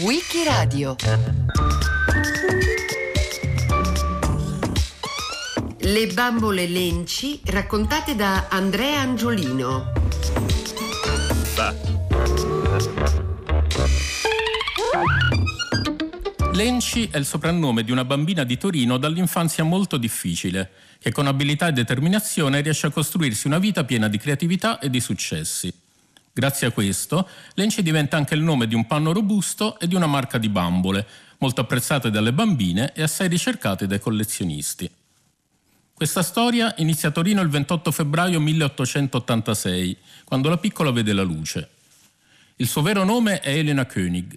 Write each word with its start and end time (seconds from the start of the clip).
Wikiradio 0.00 0.96
Le 5.80 6.06
bambole 6.14 6.66
lenci 6.66 7.42
raccontate 7.44 8.16
da 8.16 8.46
Andrea 8.48 9.00
Angiolino. 9.00 9.92
Lenci 16.52 17.08
è 17.10 17.18
il 17.18 17.26
soprannome 17.26 17.84
di 17.84 17.90
una 17.92 18.06
bambina 18.06 18.44
di 18.44 18.56
Torino 18.56 18.96
dall'infanzia 18.96 19.62
molto 19.62 19.98
difficile, 19.98 20.70
che 20.98 21.12
con 21.12 21.26
abilità 21.26 21.68
e 21.68 21.72
determinazione 21.72 22.62
riesce 22.62 22.86
a 22.86 22.90
costruirsi 22.90 23.46
una 23.46 23.58
vita 23.58 23.84
piena 23.84 24.08
di 24.08 24.16
creatività 24.16 24.78
e 24.78 24.88
di 24.88 25.00
successi. 25.00 25.83
Grazie 26.36 26.66
a 26.66 26.72
questo, 26.72 27.28
Lenci 27.54 27.80
diventa 27.80 28.16
anche 28.16 28.34
il 28.34 28.42
nome 28.42 28.66
di 28.66 28.74
un 28.74 28.88
panno 28.88 29.12
robusto 29.12 29.78
e 29.78 29.86
di 29.86 29.94
una 29.94 30.08
marca 30.08 30.36
di 30.36 30.48
bambole, 30.48 31.06
molto 31.38 31.60
apprezzate 31.60 32.10
dalle 32.10 32.32
bambine 32.32 32.92
e 32.92 33.02
assai 33.02 33.28
ricercate 33.28 33.86
dai 33.86 34.00
collezionisti. 34.00 34.90
Questa 35.94 36.24
storia 36.24 36.74
inizia 36.78 37.10
a 37.10 37.12
Torino 37.12 37.40
il 37.40 37.48
28 37.50 37.92
febbraio 37.92 38.40
1886, 38.40 39.96
quando 40.24 40.48
la 40.48 40.58
piccola 40.58 40.90
vede 40.90 41.12
la 41.12 41.22
luce. 41.22 41.68
Il 42.56 42.66
suo 42.66 42.82
vero 42.82 43.04
nome 43.04 43.38
è 43.38 43.56
Elena 43.56 43.86
König. 43.86 44.36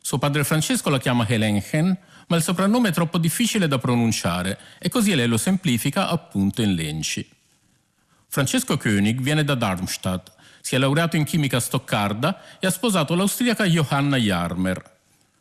Suo 0.00 0.18
padre 0.18 0.42
Francesco 0.42 0.90
la 0.90 0.98
chiama 0.98 1.24
Helenchen, 1.24 1.96
ma 2.26 2.36
il 2.36 2.42
soprannome 2.42 2.88
è 2.88 2.92
troppo 2.92 3.16
difficile 3.16 3.68
da 3.68 3.78
pronunciare 3.78 4.58
e 4.80 4.88
così 4.88 5.14
lei 5.14 5.28
lo 5.28 5.36
semplifica 5.36 6.08
appunto 6.08 6.62
in 6.62 6.74
Lenci. 6.74 7.24
Francesco 8.26 8.76
König 8.76 9.20
viene 9.20 9.44
da 9.44 9.54
Darmstadt, 9.54 10.32
si 10.60 10.74
è 10.74 10.78
laureato 10.78 11.16
in 11.16 11.24
chimica 11.24 11.58
a 11.58 11.60
Stoccarda 11.60 12.58
e 12.58 12.66
ha 12.66 12.70
sposato 12.70 13.14
l'austriaca 13.14 13.64
Johanna 13.64 14.16
Jarmer. 14.16 14.96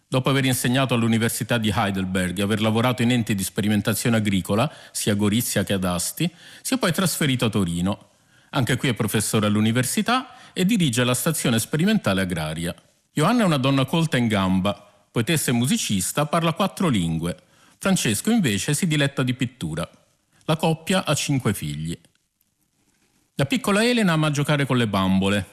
Dopo 0.09 0.29
aver 0.29 0.45
insegnato 0.45 0.93
all'Università 0.93 1.57
di 1.57 1.73
Heidelberg 1.75 2.39
e 2.39 2.41
aver 2.41 2.61
lavorato 2.61 3.01
in 3.01 3.11
enti 3.11 3.35
di 3.35 3.43
sperimentazione 3.43 4.17
agricola, 4.17 4.71
sia 4.91 5.11
a 5.11 5.15
Gorizia 5.15 5.65
che 5.65 5.73
ad 5.73 5.83
Asti, 5.83 6.31
si 6.61 6.75
è 6.75 6.77
poi 6.77 6.93
trasferito 6.93 7.45
a 7.45 7.49
Torino. 7.49 8.09
Anche 8.51 8.77
qui 8.77 8.87
è 8.87 8.93
professore 8.93 9.47
all'università 9.47 10.29
e 10.53 10.65
dirige 10.65 11.03
la 11.03 11.13
stazione 11.13 11.59
sperimentale 11.59 12.21
agraria. 12.21 12.73
Johanna 13.11 13.43
è 13.43 13.45
una 13.45 13.57
donna 13.57 13.83
colta 13.83 14.15
in 14.15 14.27
gamba, 14.27 14.89
poetessa 15.11 15.51
e 15.51 15.53
musicista, 15.53 16.25
parla 16.25 16.53
quattro 16.53 16.87
lingue. 16.87 17.37
Francesco 17.77 18.31
invece 18.31 18.73
si 18.73 18.87
diletta 18.87 19.23
di 19.23 19.33
pittura. 19.33 19.87
La 20.45 20.55
coppia 20.55 21.03
ha 21.03 21.13
cinque 21.15 21.53
figli. 21.53 21.99
Da 23.37 23.45
piccola 23.45 23.85
Elena 23.85 24.13
ama 24.13 24.31
giocare 24.31 24.65
con 24.65 24.77
le 24.77 24.87
bambole. 24.87 25.45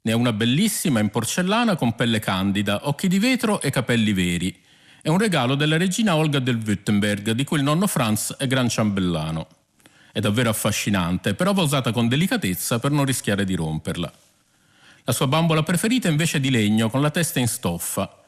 Ne 0.00 0.12
ha 0.12 0.16
una 0.16 0.32
bellissima 0.32 0.98
in 1.00 1.10
porcellana 1.10 1.76
con 1.76 1.94
pelle 1.94 2.20
candida, 2.20 2.88
occhi 2.88 3.06
di 3.06 3.18
vetro 3.18 3.60
e 3.60 3.68
capelli 3.68 4.14
veri. 4.14 4.58
È 5.02 5.10
un 5.10 5.18
regalo 5.18 5.54
della 5.54 5.76
regina 5.76 6.16
Olga 6.16 6.38
del 6.38 6.56
Württemberg, 6.56 7.32
di 7.32 7.44
cui 7.44 7.58
il 7.58 7.64
nonno 7.64 7.86
Franz 7.86 8.34
è 8.38 8.46
gran 8.46 8.70
ciambellano. 8.70 9.46
È 10.10 10.20
davvero 10.20 10.48
affascinante, 10.48 11.34
però 11.34 11.52
va 11.52 11.60
usata 11.60 11.92
con 11.92 12.08
delicatezza 12.08 12.78
per 12.78 12.92
non 12.92 13.04
rischiare 13.04 13.44
di 13.44 13.54
romperla. 13.54 14.10
La 15.04 15.12
sua 15.12 15.26
bambola 15.26 15.62
preferita 15.62 16.08
è 16.08 16.10
invece 16.10 16.40
di 16.40 16.48
legno, 16.48 16.88
con 16.88 17.02
la 17.02 17.10
testa 17.10 17.40
in 17.40 17.48
stoffa. 17.48 18.22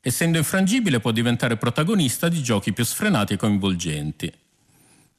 Essendo 0.00 0.38
infrangibile 0.38 1.00
può 1.00 1.10
diventare 1.10 1.58
protagonista 1.58 2.30
di 2.30 2.42
giochi 2.42 2.72
più 2.72 2.86
sfrenati 2.86 3.34
e 3.34 3.36
coinvolgenti. 3.36 4.32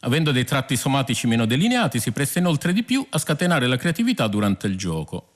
Avendo 0.01 0.31
dei 0.31 0.45
tratti 0.45 0.77
somatici 0.77 1.25
meno 1.25 1.45
delineati, 1.45 1.99
si 1.99 2.11
presta 2.11 2.39
inoltre 2.39 2.71
di 2.71 2.83
più 2.83 3.05
a 3.09 3.17
scatenare 3.17 3.65
la 3.65 3.77
creatività 3.77 4.27
durante 4.27 4.67
il 4.67 4.77
gioco. 4.77 5.33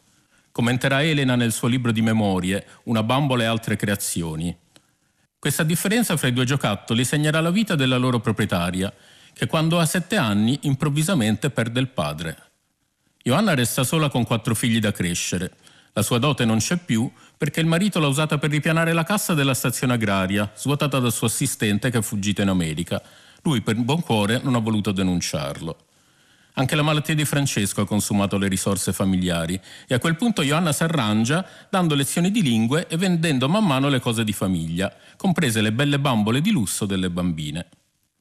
Commenterà 0.51 1.01
Elena 1.03 1.35
nel 1.35 1.51
suo 1.51 1.67
libro 1.67 1.91
di 1.91 2.01
memorie, 2.01 2.65
Una 2.83 3.01
bambola 3.01 3.43
e 3.43 3.47
altre 3.47 3.75
creazioni. 3.75 4.55
Questa 5.39 5.63
differenza 5.63 6.15
fra 6.17 6.27
i 6.27 6.33
due 6.33 6.45
giocattoli 6.45 7.03
segnerà 7.03 7.41
la 7.41 7.49
vita 7.49 7.73
della 7.73 7.97
loro 7.97 8.19
proprietaria, 8.19 8.93
che 9.33 9.47
quando 9.47 9.79
ha 9.79 9.85
sette 9.85 10.17
anni 10.17 10.59
improvvisamente 10.63 11.49
perde 11.49 11.79
il 11.79 11.87
padre. 11.87 12.37
Johanna 13.23 13.55
resta 13.55 13.83
sola 13.83 14.09
con 14.09 14.23
quattro 14.23 14.53
figli 14.53 14.79
da 14.79 14.91
crescere. 14.91 15.51
La 15.93 16.03
sua 16.03 16.19
dote 16.19 16.45
non 16.45 16.59
c'è 16.59 16.77
più 16.77 17.11
perché 17.37 17.59
il 17.59 17.65
marito 17.65 17.99
l'ha 17.99 18.07
usata 18.07 18.37
per 18.37 18.51
ripianare 18.51 18.93
la 18.93 19.03
cassa 19.03 19.33
della 19.33 19.53
stazione 19.53 19.93
agraria, 19.93 20.51
svuotata 20.55 20.99
dal 20.99 21.11
suo 21.11 21.27
assistente 21.27 21.89
che 21.89 21.97
è 21.97 22.01
fuggito 22.01 22.41
in 22.41 22.49
America. 22.49 23.01
Lui, 23.43 23.61
per 23.61 23.75
buon 23.75 24.01
cuore, 24.01 24.39
non 24.43 24.55
ha 24.55 24.59
voluto 24.59 24.91
denunciarlo. 24.91 25.77
Anche 26.55 26.75
la 26.75 26.81
malattia 26.81 27.15
di 27.15 27.23
Francesco 27.23 27.81
ha 27.81 27.85
consumato 27.85 28.37
le 28.37 28.49
risorse 28.49 28.91
familiari 28.91 29.59
e 29.87 29.93
a 29.93 29.99
quel 29.99 30.17
punto 30.17 30.43
Johanna 30.43 30.73
si 30.73 30.83
arrangia 30.83 31.45
dando 31.69 31.95
lezioni 31.95 32.29
di 32.29 32.41
lingue 32.41 32.87
e 32.87 32.97
vendendo 32.97 33.47
man 33.47 33.65
mano 33.65 33.87
le 33.87 34.01
cose 34.01 34.25
di 34.25 34.33
famiglia, 34.33 34.93
comprese 35.15 35.61
le 35.61 35.71
belle 35.71 35.97
bambole 35.97 36.41
di 36.41 36.51
lusso 36.51 36.85
delle 36.85 37.09
bambine. 37.09 37.67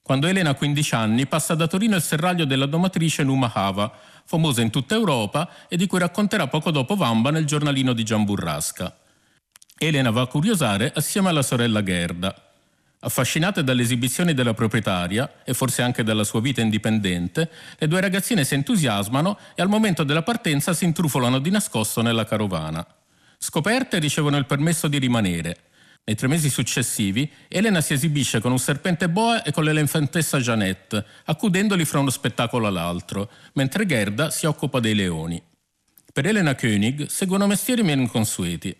Quando 0.00 0.28
Elena 0.28 0.50
ha 0.50 0.54
15 0.54 0.94
anni 0.94 1.26
passa 1.26 1.54
da 1.54 1.66
Torino 1.66 1.96
il 1.96 2.02
serraglio 2.02 2.44
della 2.44 2.66
domatrice 2.66 3.24
Numa 3.24 3.50
Hava, 3.52 3.92
famosa 4.24 4.60
in 4.62 4.70
tutta 4.70 4.94
Europa 4.94 5.50
e 5.68 5.76
di 5.76 5.86
cui 5.86 5.98
racconterà 5.98 6.46
poco 6.46 6.70
dopo 6.70 6.94
Vamba 6.94 7.30
nel 7.30 7.44
giornalino 7.44 7.92
di 7.92 8.04
Gian 8.04 8.24
Burrasca. 8.24 8.96
Elena 9.76 10.10
va 10.10 10.22
a 10.22 10.26
curiosare 10.26 10.92
assieme 10.94 11.28
alla 11.28 11.42
sorella 11.42 11.82
Gerda. 11.82 12.49
Affascinate 13.00 13.64
dalle 13.64 13.82
esibizioni 13.82 14.34
della 14.34 14.54
proprietaria 14.54 15.42
e 15.44 15.54
forse 15.54 15.82
anche 15.82 16.02
dalla 16.02 16.24
sua 16.24 16.40
vita 16.40 16.60
indipendente, 16.60 17.50
le 17.78 17.88
due 17.88 18.00
ragazzine 18.00 18.44
si 18.44 18.54
entusiasmano 18.54 19.38
e 19.54 19.62
al 19.62 19.68
momento 19.68 20.04
della 20.04 20.22
partenza 20.22 20.74
si 20.74 20.84
intrufolano 20.84 21.38
di 21.38 21.50
nascosto 21.50 22.02
nella 22.02 22.24
carovana. 22.24 22.86
Scoperte 23.38 23.98
ricevono 23.98 24.36
il 24.36 24.46
permesso 24.46 24.86
di 24.86 24.98
rimanere 24.98 25.68
nei 26.10 26.16
tre 26.16 26.28
mesi 26.28 26.50
successivi, 26.50 27.30
Elena 27.46 27.80
si 27.80 27.92
esibisce 27.92 28.40
con 28.40 28.50
un 28.50 28.58
serpente 28.58 29.08
boa 29.08 29.42
e 29.42 29.52
con 29.52 29.62
l'elefantessa 29.62 30.38
Jeannette, 30.38 31.04
accudendoli 31.26 31.84
fra 31.84 32.00
uno 32.00 32.10
spettacolo 32.10 32.66
all'altro, 32.66 33.30
mentre 33.52 33.86
Gerda 33.86 34.30
si 34.30 34.46
occupa 34.46 34.80
dei 34.80 34.94
leoni. 34.94 35.40
Per 36.12 36.26
Elena 36.26 36.56
König 36.56 37.06
seguono 37.06 37.46
mestieri 37.46 37.82
meno 37.82 38.00
inconsueti. 38.00 38.76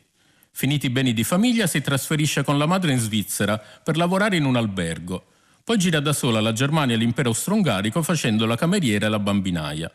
Finiti 0.53 0.87
i 0.87 0.91
beni 0.91 1.13
di 1.13 1.25
famiglia, 1.25 1.67
si 1.67 1.81
trasferisce 1.81 2.45
con 2.45 2.59
la 2.59 2.67
madre 2.67 2.93
in 2.93 2.99
Svizzera 2.99 3.59
per 3.59 3.97
lavorare 3.97 4.37
in 4.37 4.45
un 4.45 4.57
albergo. 4.57 5.25
Poi 5.65 5.79
gira 5.79 6.01
da 6.01 6.13
sola 6.13 6.41
la 6.41 6.53
Germania 6.53 6.95
e 6.95 6.99
l'impero 6.99 7.29
austro-ungarico 7.29 8.03
facendo 8.03 8.47
la 8.47 8.57
cameriera 8.57 9.07
e 9.07 9.09
la 9.09 9.19
bambinaia 9.19 9.91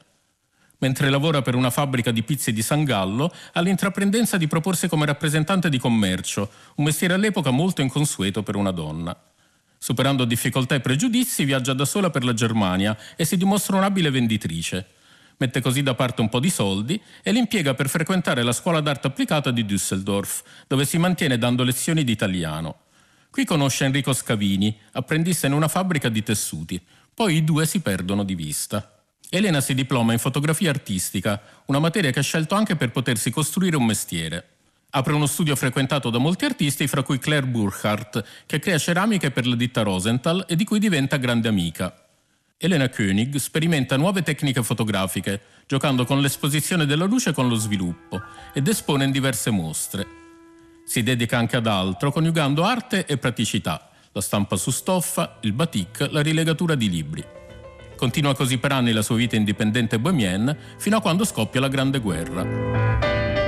mentre 0.80 1.10
lavora 1.10 1.42
per 1.42 1.56
una 1.56 1.70
fabbrica 1.70 2.12
di 2.12 2.24
pizze 2.24 2.52
di 2.52 2.62
San 2.62 2.84
Gallo, 2.84 3.34
ha 3.54 3.62
l'intraprendenza 3.62 4.38
di 4.38 4.48
proporsi 4.48 4.88
come 4.88 5.06
rappresentante 5.06 5.70
di 5.70 5.80
commercio, 5.80 6.50
un 6.76 6.86
mestiere 6.86 7.14
all'epoca 7.14 7.52
molto 7.52 7.82
inconsueto 7.82 8.44
per 8.44 8.56
una 8.56 8.72
donna. 8.72 9.18
Superando 9.78 10.26
difficoltà 10.26 10.76
e 10.76 10.80
pregiudizi, 10.80 11.46
viaggia 11.46 11.74
da 11.74 11.86
sola 11.86 12.10
per 12.10 12.24
la 12.24 12.34
Germania 12.34 12.98
e 13.16 13.26
si 13.26 13.38
dimostra 13.38 13.78
un'abile 13.78 14.10
venditrice. 14.10 14.88
Mette 15.38 15.62
così 15.62 15.84
da 15.84 15.96
parte 15.96 16.22
un 16.22 16.30
po' 16.30 16.40
di 16.40 16.50
soldi 16.50 17.02
e 17.22 17.32
li 17.32 17.40
impiega 17.40 17.74
per 17.74 17.90
frequentare 17.90 18.42
la 18.42 18.54
scuola 18.54 18.80
d'arte 18.80 19.08
applicata 19.08 19.52
di 19.52 19.66
Düsseldorf, 19.66 20.44
dove 20.68 20.86
si 20.86 20.98
mantiene 20.98 21.38
dando 21.38 21.64
lezioni 21.64 22.04
di 22.04 22.12
italiano. 22.12 22.84
Qui 23.30 23.44
conosce 23.44 23.84
Enrico 23.84 24.14
Scavini, 24.14 24.78
apprendista 24.94 25.46
in 25.48 25.54
una 25.54 25.68
fabbrica 25.68 26.08
di 26.08 26.24
tessuti. 26.24 26.82
Poi 27.14 27.36
i 27.36 27.44
due 27.44 27.66
si 27.66 27.82
perdono 27.82 28.24
di 28.24 28.34
vista. 28.34 29.04
Elena 29.30 29.60
si 29.60 29.74
diploma 29.74 30.14
in 30.14 30.20
fotografia 30.20 30.70
artistica, 30.70 31.42
una 31.66 31.80
materia 31.80 32.12
che 32.12 32.20
ha 32.20 32.24
scelto 32.24 32.56
anche 32.56 32.78
per 32.78 32.92
potersi 32.92 33.32
costruire 33.32 33.76
un 33.76 33.86
mestiere. 33.86 34.50
Apre 34.92 35.12
uno 35.12 35.26
studio 35.26 35.58
frequentato 35.58 36.10
da 36.10 36.18
molti 36.18 36.46
artisti, 36.46 36.88
fra 36.88 37.04
cui 37.04 37.20
Claire 37.20 37.48
Burkhardt, 37.48 38.24
che 38.46 38.60
crea 38.60 38.78
ceramiche 38.78 39.32
per 39.32 39.46
la 39.46 39.56
ditta 39.56 39.82
Rosenthal 39.82 40.46
e 40.48 40.56
di 40.56 40.64
cui 40.64 40.80
diventa 40.80 41.18
grande 41.18 41.50
amica. 41.50 42.05
Elena 42.58 42.88
König 42.88 43.36
sperimenta 43.36 43.98
nuove 43.98 44.22
tecniche 44.22 44.64
fotografiche, 44.64 45.42
giocando 45.68 46.06
con 46.06 46.22
l'esposizione 46.22 46.86
della 46.86 47.04
luce 47.04 47.32
e 47.32 47.34
con 47.34 47.50
lo 47.50 47.56
sviluppo, 47.56 48.22
ed 48.54 48.66
espone 48.70 49.04
in 49.04 49.12
diverse 49.12 49.50
mostre. 49.52 50.08
Si 50.86 51.04
dedica 51.04 51.38
anche 51.38 51.58
ad 51.58 51.68
altro, 51.68 52.14
coniugando 52.14 52.64
arte 52.64 53.06
e 53.06 53.18
praticità, 53.18 53.90
la 54.14 54.22
stampa 54.22 54.56
su 54.56 54.72
stoffa, 54.72 55.40
il 55.42 55.52
batik, 55.52 56.08
la 56.12 56.22
rilegatura 56.22 56.76
di 56.76 56.90
libri. 56.90 57.24
Continua 57.98 58.34
così 58.34 58.58
per 58.58 58.72
anni 58.72 58.94
la 58.94 59.02
sua 59.02 59.18
vita 59.18 59.36
indipendente 59.36 60.00
bohemienne 60.00 60.58
fino 60.78 60.96
a 60.96 61.02
quando 61.02 61.26
scoppia 61.26 61.60
la 61.60 61.68
Grande 61.68 62.00
Guerra. 62.00 63.45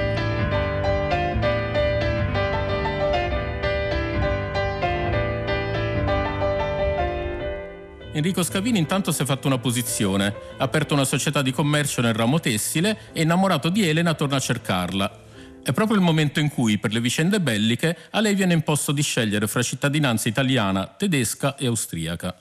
Enrico 8.18 8.42
Scavini 8.42 8.80
intanto 8.80 9.12
si 9.12 9.22
è 9.22 9.25
fatto 9.25 9.46
una 9.46 9.60
posizione, 9.60 10.25
ha 10.58 10.64
aperto 10.64 10.96
una 10.96 11.04
società 11.04 11.44
di 11.44 11.52
commercio 11.52 12.02
nel 12.02 12.16
ramo 12.16 12.40
tessile 12.40 13.12
e 13.14 13.22
innamorato 13.22 13.69
di 13.69 13.88
Elena 13.88 14.16
torna 14.16 14.38
a 14.38 14.40
cercarla. 14.40 15.25
È 15.62 15.72
proprio 15.72 15.98
il 15.98 16.04
momento 16.04 16.40
in 16.40 16.50
cui, 16.50 16.80
per 16.80 16.94
le 16.94 17.00
vicende 17.00 17.40
belliche, 17.40 17.96
a 18.10 18.19
lei 18.19 18.34
viene 18.34 18.54
imposto 18.54 18.92
di 18.92 19.04
scegliere 19.04 19.46
fra 19.46 19.62
cittadinanza 19.62 20.28
italiana, 20.30 20.88
tedesca 20.88 21.56
e 21.58 21.68
austriaca. 21.68 22.36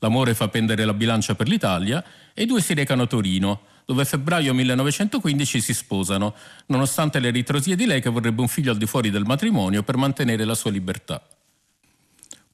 L'amore 0.00 0.34
fa 0.34 0.48
pendere 0.48 0.84
la 0.84 0.94
bilancia 0.94 1.36
per 1.36 1.46
l'Italia 1.46 2.02
e 2.34 2.42
i 2.42 2.46
due 2.46 2.60
si 2.60 2.74
recano 2.74 3.02
a 3.02 3.06
Torino, 3.06 3.60
dove 3.84 4.04
febbraio 4.04 4.52
1915 4.52 5.60
si 5.60 5.74
sposano, 5.74 6.34
nonostante 6.66 7.20
le 7.20 7.30
ritrosie 7.30 7.76
di 7.76 7.86
lei 7.86 8.00
che 8.00 8.10
vorrebbe 8.10 8.40
un 8.40 8.48
figlio 8.48 8.72
al 8.72 8.78
di 8.78 8.86
fuori 8.86 9.10
del 9.10 9.24
matrimonio 9.24 9.84
per 9.84 9.96
mantenere 9.96 10.44
la 10.44 10.56
sua 10.56 10.72
libertà. 10.72 11.22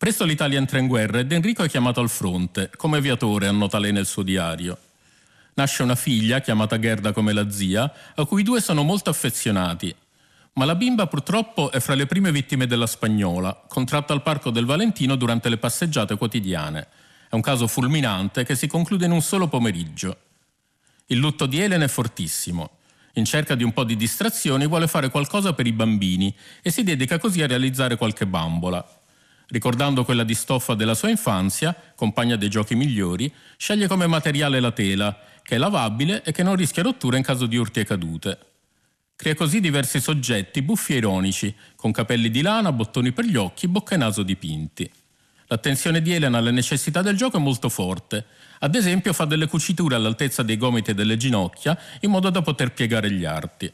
Presto 0.01 0.25
l'Italia 0.25 0.57
entra 0.57 0.79
in 0.79 0.87
guerra 0.87 1.19
ed 1.19 1.31
Enrico 1.31 1.63
è 1.63 1.69
chiamato 1.69 2.01
al 2.01 2.09
fronte, 2.09 2.71
come 2.75 2.97
aviatore, 2.97 3.49
annota 3.49 3.79
lei 3.79 3.93
nel 3.93 4.07
suo 4.07 4.23
diario. 4.23 4.79
Nasce 5.57 5.83
una 5.83 5.95
figlia, 5.95 6.41
chiamata 6.41 6.79
Gerda 6.79 7.13
come 7.13 7.35
la 7.35 7.51
zia, 7.51 7.93
a 8.15 8.25
cui 8.25 8.41
i 8.41 8.43
due 8.43 8.63
sono 8.63 8.83
molto 8.83 9.11
affezionati. 9.11 9.95
Ma 10.55 10.65
la 10.65 10.75
bimba 10.75 11.07
purtroppo 11.07 11.71
è 11.71 11.81
fra 11.81 11.93
le 11.93 12.07
prime 12.07 12.33
vittime 12.33 12.67
della 12.67 12.87
spagnola, 12.87 13.67
contratta 13.69 14.15
al 14.15 14.23
Parco 14.23 14.49
del 14.49 14.65
Valentino 14.65 15.17
durante 15.17 15.51
le 15.51 15.59
passeggiate 15.59 16.17
quotidiane. 16.17 16.87
È 17.29 17.35
un 17.35 17.43
caso 17.43 17.67
fulminante 17.67 18.43
che 18.47 18.55
si 18.55 18.67
conclude 18.69 19.05
in 19.05 19.13
un 19.13 19.21
solo 19.21 19.49
pomeriggio. 19.49 20.17
Il 21.09 21.19
lutto 21.19 21.45
di 21.45 21.61
Elena 21.61 21.85
è 21.85 21.89
fortissimo. 21.89 22.79
In 23.17 23.27
cerca 23.27 23.55
di 23.55 23.65
un 23.65 23.75
po' 23.75 23.85
di 23.85 23.97
distrazioni 23.97 24.67
vuole 24.67 24.89
fare 24.89 25.11
qualcosa 25.11 25.53
per 25.53 25.67
i 25.67 25.73
bambini 25.73 26.35
e 26.63 26.71
si 26.71 26.85
dedica 26.85 27.19
così 27.19 27.43
a 27.43 27.47
realizzare 27.47 27.97
qualche 27.97 28.27
bambola. 28.27 28.95
Ricordando 29.51 30.05
quella 30.05 30.23
di 30.23 30.35
stoffa 30.35 30.75
della 30.75 30.95
sua 30.95 31.11
infanzia, 31.11 31.75
compagna 31.97 32.37
dei 32.37 32.49
giochi 32.49 32.77
migliori, 32.77 33.33
sceglie 33.57 33.89
come 33.89 34.07
materiale 34.07 34.61
la 34.61 34.71
tela, 34.71 35.19
che 35.43 35.57
è 35.57 35.59
lavabile 35.59 36.23
e 36.23 36.31
che 36.31 36.45
non 36.45 36.55
rischia 36.55 36.85
rottura 36.85 37.17
in 37.17 37.25
caso 37.25 37.47
di 37.47 37.57
urti 37.57 37.81
e 37.81 37.85
cadute. 37.85 38.39
Crea 39.17 39.35
così 39.35 39.61
diversi 39.61 40.01
soggetti 40.01 40.63
buffi 40.63 40.95
e 40.95 40.99
ironici, 40.99 41.53
con 41.75 41.91
capelli 41.91 42.31
di 42.31 42.43
lana, 42.43 42.71
bottoni 42.71 43.11
per 43.11 43.25
gli 43.25 43.35
occhi, 43.35 43.67
bocca 43.67 43.97
e 43.97 43.99
naso 43.99 44.23
dipinti. 44.23 44.89
L'attenzione 45.49 46.01
di 46.01 46.13
Elena 46.13 46.39
alle 46.39 46.53
necessità 46.53 47.03
del 47.03 47.17
gioco 47.17 47.37
è 47.37 47.41
molto 47.41 47.69
forte. 47.69 48.25
Ad 48.61 48.77
esempio 48.77 49.13
fa 49.13 49.25
delle 49.25 49.49
cuciture 49.49 49.97
all'altezza 49.97 50.45
dei 50.45 50.57
gomiti 50.57 50.93
e 50.93 50.95
delle 50.95 51.17
ginocchia 51.17 51.77
in 52.03 52.11
modo 52.11 52.31
da 52.31 52.41
poter 52.41 52.73
piegare 52.73 53.11
gli 53.11 53.25
arti. 53.25 53.71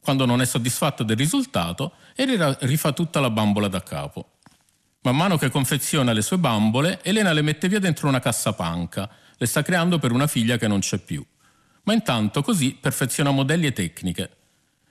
Quando 0.00 0.26
non 0.26 0.40
è 0.40 0.44
soddisfatto 0.44 1.04
del 1.04 1.16
risultato, 1.16 1.92
Elena 2.16 2.56
rifà 2.62 2.90
tutta 2.90 3.20
la 3.20 3.30
bambola 3.30 3.68
da 3.68 3.80
capo. 3.80 4.32
Man 5.02 5.16
mano 5.16 5.38
che 5.38 5.48
confeziona 5.48 6.12
le 6.12 6.20
sue 6.20 6.36
bambole, 6.36 7.00
Elena 7.02 7.32
le 7.32 7.40
mette 7.40 7.68
via 7.68 7.78
dentro 7.78 8.06
una 8.06 8.20
cassapanca. 8.20 9.08
Le 9.38 9.46
sta 9.46 9.62
creando 9.62 9.98
per 9.98 10.12
una 10.12 10.26
figlia 10.26 10.58
che 10.58 10.68
non 10.68 10.80
c'è 10.80 10.98
più. 10.98 11.24
Ma 11.84 11.94
intanto 11.94 12.42
così 12.42 12.76
perfeziona 12.78 13.30
modelli 13.30 13.66
e 13.66 13.72
tecniche. 13.72 14.30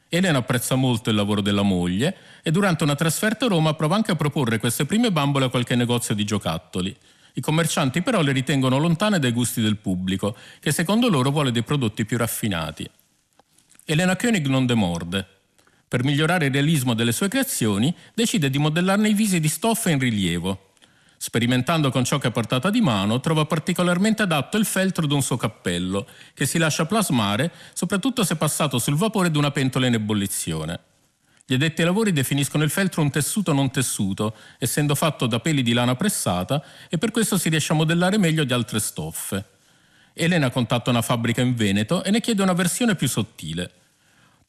Elena 0.09 0.39
apprezza 0.39 0.73
molto 0.73 1.11
il 1.11 1.15
lavoro 1.15 1.41
della 1.41 1.61
moglie 1.61 2.17
e 2.41 2.49
durante 2.49 2.83
una 2.83 2.95
trasferta 2.95 3.45
a 3.45 3.49
Roma 3.49 3.75
prova 3.75 3.95
anche 3.95 4.09
a 4.09 4.15
proporre 4.15 4.57
queste 4.57 4.87
prime 4.87 5.11
bambole 5.11 5.45
a 5.45 5.49
qualche 5.49 5.75
negozio 5.75 6.15
di 6.15 6.23
giocattoli. 6.23 6.97
I 7.35 7.41
commercianti 7.41 8.01
però 8.01 8.23
le 8.23 8.31
ritengono 8.31 8.79
lontane 8.79 9.19
dai 9.19 9.31
gusti 9.31 9.61
del 9.61 9.77
pubblico, 9.77 10.35
che 10.59 10.71
secondo 10.71 11.07
loro 11.09 11.29
vuole 11.29 11.51
dei 11.51 11.61
prodotti 11.61 12.03
più 12.05 12.17
raffinati. 12.17 12.89
Elena 13.85 14.15
Koenig 14.15 14.47
non 14.47 14.65
demorde. 14.65 15.38
Per 15.89 16.03
migliorare 16.03 16.45
il 16.45 16.51
realismo 16.51 16.93
delle 16.93 17.11
sue 17.11 17.29
creazioni, 17.29 17.93
decide 18.13 18.51
di 18.51 18.59
modellarne 18.59 19.09
i 19.09 19.15
visi 19.15 19.39
di 19.39 19.47
stoffa 19.47 19.89
in 19.89 19.97
rilievo. 19.97 20.73
Sperimentando 21.17 21.89
con 21.89 22.03
ciò 22.03 22.19
che 22.19 22.27
ha 22.27 22.31
portata 22.31 22.69
di 22.69 22.79
mano, 22.79 23.19
trova 23.19 23.45
particolarmente 23.45 24.21
adatto 24.21 24.57
il 24.57 24.65
feltro 24.65 25.07
di 25.07 25.15
un 25.15 25.23
suo 25.23 25.35
cappello, 25.35 26.07
che 26.35 26.45
si 26.45 26.59
lascia 26.59 26.85
plasmare 26.85 27.51
soprattutto 27.73 28.23
se 28.23 28.35
passato 28.35 28.77
sul 28.77 28.97
vapore 28.97 29.31
di 29.31 29.39
una 29.39 29.49
pentola 29.49 29.87
in 29.87 29.95
ebollizione. 29.95 30.79
Gli 31.47 31.55
addetti 31.55 31.81
ai 31.81 31.87
lavori 31.87 32.13
definiscono 32.13 32.63
il 32.63 32.69
feltro 32.69 33.01
un 33.01 33.09
tessuto 33.09 33.51
non 33.51 33.71
tessuto, 33.71 34.35
essendo 34.59 34.93
fatto 34.93 35.25
da 35.25 35.39
peli 35.39 35.63
di 35.63 35.73
lana 35.73 35.95
pressata 35.95 36.63
e 36.87 36.99
per 36.99 37.09
questo 37.09 37.39
si 37.39 37.49
riesce 37.49 37.73
a 37.73 37.75
modellare 37.75 38.19
meglio 38.19 38.43
di 38.43 38.53
altre 38.53 38.79
stoffe. 38.79 39.43
Elena 40.13 40.51
contatta 40.51 40.91
una 40.91 41.01
fabbrica 41.01 41.41
in 41.41 41.55
Veneto 41.55 42.03
e 42.03 42.11
ne 42.11 42.21
chiede 42.21 42.43
una 42.43 42.53
versione 42.53 42.93
più 42.93 43.07
sottile. 43.07 43.71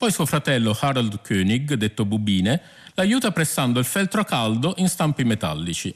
Poi 0.01 0.11
suo 0.11 0.25
fratello 0.25 0.75
Harald 0.81 1.21
König, 1.21 1.75
detto 1.75 2.07
Bubine, 2.07 2.59
l'aiuta 2.95 3.33
pressando 3.33 3.79
il 3.79 3.85
feltro 3.85 4.23
a 4.23 4.25
caldo 4.25 4.73
in 4.79 4.89
stampi 4.89 5.25
metallici. 5.25 5.95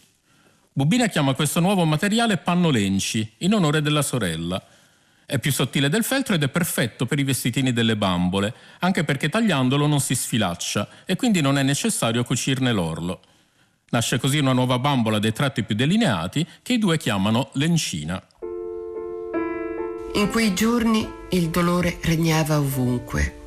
Bubine 0.71 1.09
chiama 1.09 1.33
questo 1.33 1.59
nuovo 1.59 1.87
materiale 1.87 2.37
panno 2.37 2.69
lenci, 2.69 3.27
in 3.39 3.55
onore 3.55 3.81
della 3.81 4.03
sorella. 4.03 4.62
È 5.25 5.39
più 5.39 5.51
sottile 5.51 5.89
del 5.89 6.05
feltro 6.05 6.35
ed 6.35 6.43
è 6.43 6.51
perfetto 6.51 7.06
per 7.06 7.19
i 7.19 7.25
vestitini 7.25 7.73
delle 7.73 7.97
bambole, 7.97 8.55
anche 8.81 9.05
perché 9.05 9.31
tagliandolo 9.31 9.87
non 9.87 10.01
si 10.01 10.15
sfilaccia 10.15 10.87
e 11.06 11.17
quindi 11.17 11.41
non 11.41 11.56
è 11.56 11.62
necessario 11.62 12.25
cucirne 12.25 12.73
l'orlo. 12.73 13.23
Nasce 13.89 14.19
così 14.19 14.37
una 14.37 14.53
nuova 14.53 14.79
bambola 14.79 15.19
dai 15.19 15.33
tratti 15.33 15.62
più 15.62 15.75
delineati 15.75 16.47
che 16.61 16.75
i 16.75 16.79
due 16.79 16.99
chiamano 16.99 17.49
lencina. 17.55 18.23
In 20.17 20.29
quei 20.31 20.53
giorni 20.53 21.09
il 21.31 21.49
dolore 21.49 21.97
regnava 22.03 22.59
ovunque. 22.59 23.39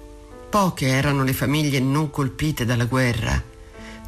Poche 0.50 0.88
erano 0.88 1.24
le 1.24 1.34
famiglie 1.34 1.82
non 1.82 2.10
colpite 2.10 2.64
dalla 2.64 2.86
guerra. 2.86 3.42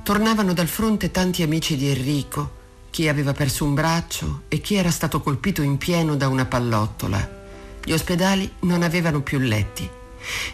Tornavano 0.02 0.54
dal 0.54 0.68
fronte 0.68 1.12
tanti 1.12 1.44
amici 1.44 1.76
di 1.76 1.90
Enrico, 1.90 2.58
chi 2.90 3.10
aveva 3.10 3.34
perso 3.34 3.66
un 3.66 3.74
braccio 3.74 4.44
e 4.48 4.62
chi 4.62 4.76
era 4.76 4.90
stato 4.90 5.22
colpito 5.22 5.62
in 5.62 5.78
pieno 5.78 6.16
da 6.16 6.30
una 6.30 6.46
pallottola. 6.46 7.38
Gli 7.84 7.92
ospedali 7.92 8.50
non 8.62 8.84
avevano 8.84 9.22
più 9.22 9.38
letti. 9.40 9.88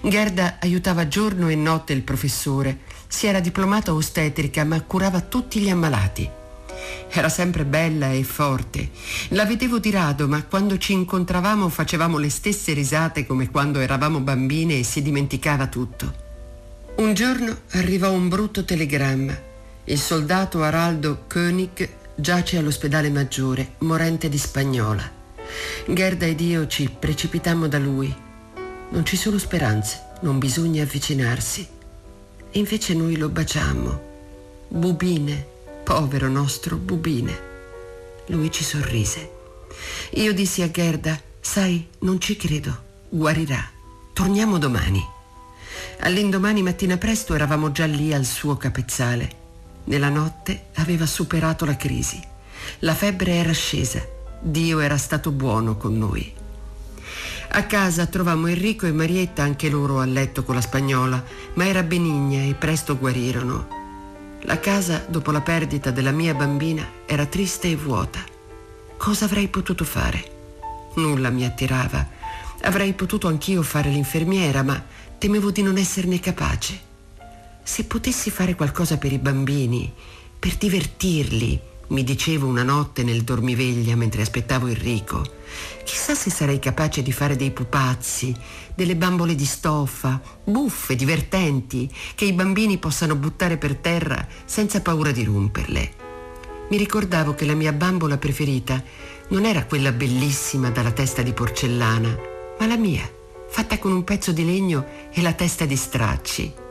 Gerda 0.01 0.57
aiutava 0.59 1.07
giorno 1.07 1.49
e 1.49 1.55
notte 1.55 1.93
il 1.93 2.01
professore. 2.01 2.79
Si 3.07 3.27
era 3.27 3.39
diplomata 3.39 3.93
ostetrica 3.93 4.63
ma 4.63 4.81
curava 4.81 5.21
tutti 5.21 5.59
gli 5.59 5.69
ammalati. 5.69 6.29
Era 7.09 7.29
sempre 7.29 7.65
bella 7.65 8.11
e 8.11 8.23
forte. 8.23 8.89
La 9.29 9.45
vedevo 9.45 9.79
di 9.79 9.89
rado, 9.91 10.27
ma 10.27 10.43
quando 10.43 10.77
ci 10.77 10.93
incontravamo 10.93 11.69
facevamo 11.69 12.17
le 12.17 12.29
stesse 12.29 12.73
risate 12.73 13.25
come 13.25 13.49
quando 13.49 13.79
eravamo 13.79 14.19
bambine 14.19 14.79
e 14.79 14.83
si 14.83 15.01
dimenticava 15.01 15.67
tutto. 15.67 16.23
Un 16.97 17.13
giorno 17.13 17.57
arrivò 17.71 18.11
un 18.11 18.27
brutto 18.27 18.65
telegramma. 18.65 19.37
Il 19.85 19.99
soldato 19.99 20.63
Araldo 20.63 21.23
König 21.27 21.89
giace 22.15 22.57
all'ospedale 22.57 23.09
maggiore, 23.09 23.73
morente 23.79 24.29
di 24.29 24.37
spagnola. 24.37 25.09
Gerda 25.87 26.25
ed 26.25 26.39
io 26.41 26.67
ci 26.67 26.89
precipitammo 26.89 27.67
da 27.67 27.77
lui. 27.77 28.13
Non 28.89 29.05
ci 29.05 29.15
sono 29.17 29.37
speranze, 29.37 30.01
non 30.21 30.39
bisogna 30.39 30.83
avvicinarsi. 30.83 31.67
E 32.51 32.59
invece 32.59 32.93
noi 32.93 33.17
lo 33.17 33.29
baciammo. 33.29 34.01
Bubine, 34.69 35.47
Povero 35.85 36.27
nostro 36.29 36.77
Bubine. 36.77 37.39
Lui 38.29 38.49
ci 38.51 38.63
sorrise. 38.63 39.29
Io 40.13 40.33
dissi 40.33 40.63
a 40.63 40.71
Gerda, 40.71 41.21
sai, 41.39 41.87
non 41.99 42.19
ci 42.19 42.35
credo, 42.35 42.75
guarirà. 43.07 43.63
Torniamo 44.11 44.57
domani. 44.57 45.07
All'indomani 45.99 46.63
mattina 46.63 46.97
presto 46.97 47.35
eravamo 47.35 47.71
già 47.71 47.85
lì 47.85 48.11
al 48.15 48.25
suo 48.25 48.57
capezzale. 48.57 49.29
Nella 49.83 50.09
notte 50.09 50.69
aveva 50.73 51.05
superato 51.05 51.65
la 51.65 51.77
crisi. 51.77 52.19
La 52.79 52.95
febbre 52.95 53.33
era 53.33 53.51
scesa. 53.51 54.03
Dio 54.41 54.79
era 54.79 54.97
stato 54.97 55.29
buono 55.29 55.77
con 55.77 55.95
noi. 55.99 56.33
A 57.49 57.63
casa 57.65 58.07
trovammo 58.07 58.47
Enrico 58.47 58.87
e 58.87 58.91
Marietta, 58.91 59.43
anche 59.43 59.69
loro 59.69 59.99
a 59.99 60.05
letto 60.05 60.43
con 60.43 60.55
la 60.55 60.61
spagnola, 60.61 61.23
ma 61.53 61.67
era 61.67 61.83
benigna 61.83 62.41
e 62.41 62.55
presto 62.55 62.97
guarirono. 62.97 63.83
La 64.45 64.59
casa, 64.59 65.03
dopo 65.07 65.31
la 65.31 65.41
perdita 65.41 65.89
della 65.89 66.11
mia 66.11 66.35
bambina, 66.35 66.87
era 67.07 67.25
triste 67.25 67.67
e 67.71 67.75
vuota. 67.75 68.23
Cosa 68.95 69.25
avrei 69.25 69.47
potuto 69.47 69.83
fare? 69.83 70.33
Nulla 70.97 71.31
mi 71.31 71.43
attirava. 71.43 72.07
Avrei 72.61 72.93
potuto 72.93 73.27
anch'io 73.27 73.63
fare 73.63 73.89
l'infermiera, 73.89 74.61
ma 74.61 74.79
temevo 75.17 75.49
di 75.49 75.63
non 75.63 75.77
esserne 75.77 76.19
capace. 76.19 76.79
Se 77.63 77.85
potessi 77.85 78.29
fare 78.29 78.53
qualcosa 78.53 78.99
per 78.99 79.11
i 79.11 79.17
bambini, 79.17 79.91
per 80.37 80.55
divertirli, 80.57 81.59
mi 81.87 82.03
dicevo 82.03 82.47
una 82.47 82.63
notte 82.63 83.03
nel 83.03 83.23
dormiveglia 83.23 83.95
mentre 83.95 84.21
aspettavo 84.21 84.67
Enrico. 84.67 85.23
Chissà 85.83 86.15
se 86.15 86.29
sarei 86.29 86.59
capace 86.59 87.01
di 87.01 87.11
fare 87.11 87.35
dei 87.35 87.51
pupazzi, 87.51 88.35
delle 88.73 88.95
bambole 88.95 89.35
di 89.35 89.45
stoffa, 89.45 90.19
buffe, 90.43 90.95
divertenti, 90.95 91.91
che 92.15 92.25
i 92.25 92.33
bambini 92.33 92.77
possano 92.77 93.15
buttare 93.15 93.57
per 93.57 93.75
terra 93.75 94.27
senza 94.45 94.81
paura 94.81 95.11
di 95.11 95.23
romperle. 95.23 96.03
Mi 96.69 96.77
ricordavo 96.77 97.35
che 97.35 97.45
la 97.45 97.53
mia 97.53 97.71
bambola 97.71 98.17
preferita 98.17 98.81
non 99.29 99.45
era 99.45 99.65
quella 99.65 99.91
bellissima 99.91 100.71
dalla 100.71 100.91
testa 100.91 101.21
di 101.21 101.33
porcellana, 101.33 102.17
ma 102.59 102.65
la 102.65 102.77
mia, 102.77 103.07
fatta 103.47 103.77
con 103.77 103.91
un 103.91 104.03
pezzo 104.03 104.31
di 104.31 104.45
legno 104.45 104.85
e 105.11 105.21
la 105.21 105.33
testa 105.33 105.65
di 105.65 105.75
stracci. 105.75 106.63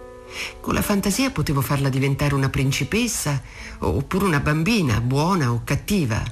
Con 0.60 0.74
la 0.74 0.82
fantasia 0.82 1.30
potevo 1.30 1.60
farla 1.60 1.88
diventare 1.88 2.34
una 2.34 2.48
principessa 2.48 3.40
oppure 3.78 4.24
una 4.24 4.40
bambina, 4.40 5.00
buona 5.00 5.52
o 5.52 5.62
cattiva. 5.64 6.22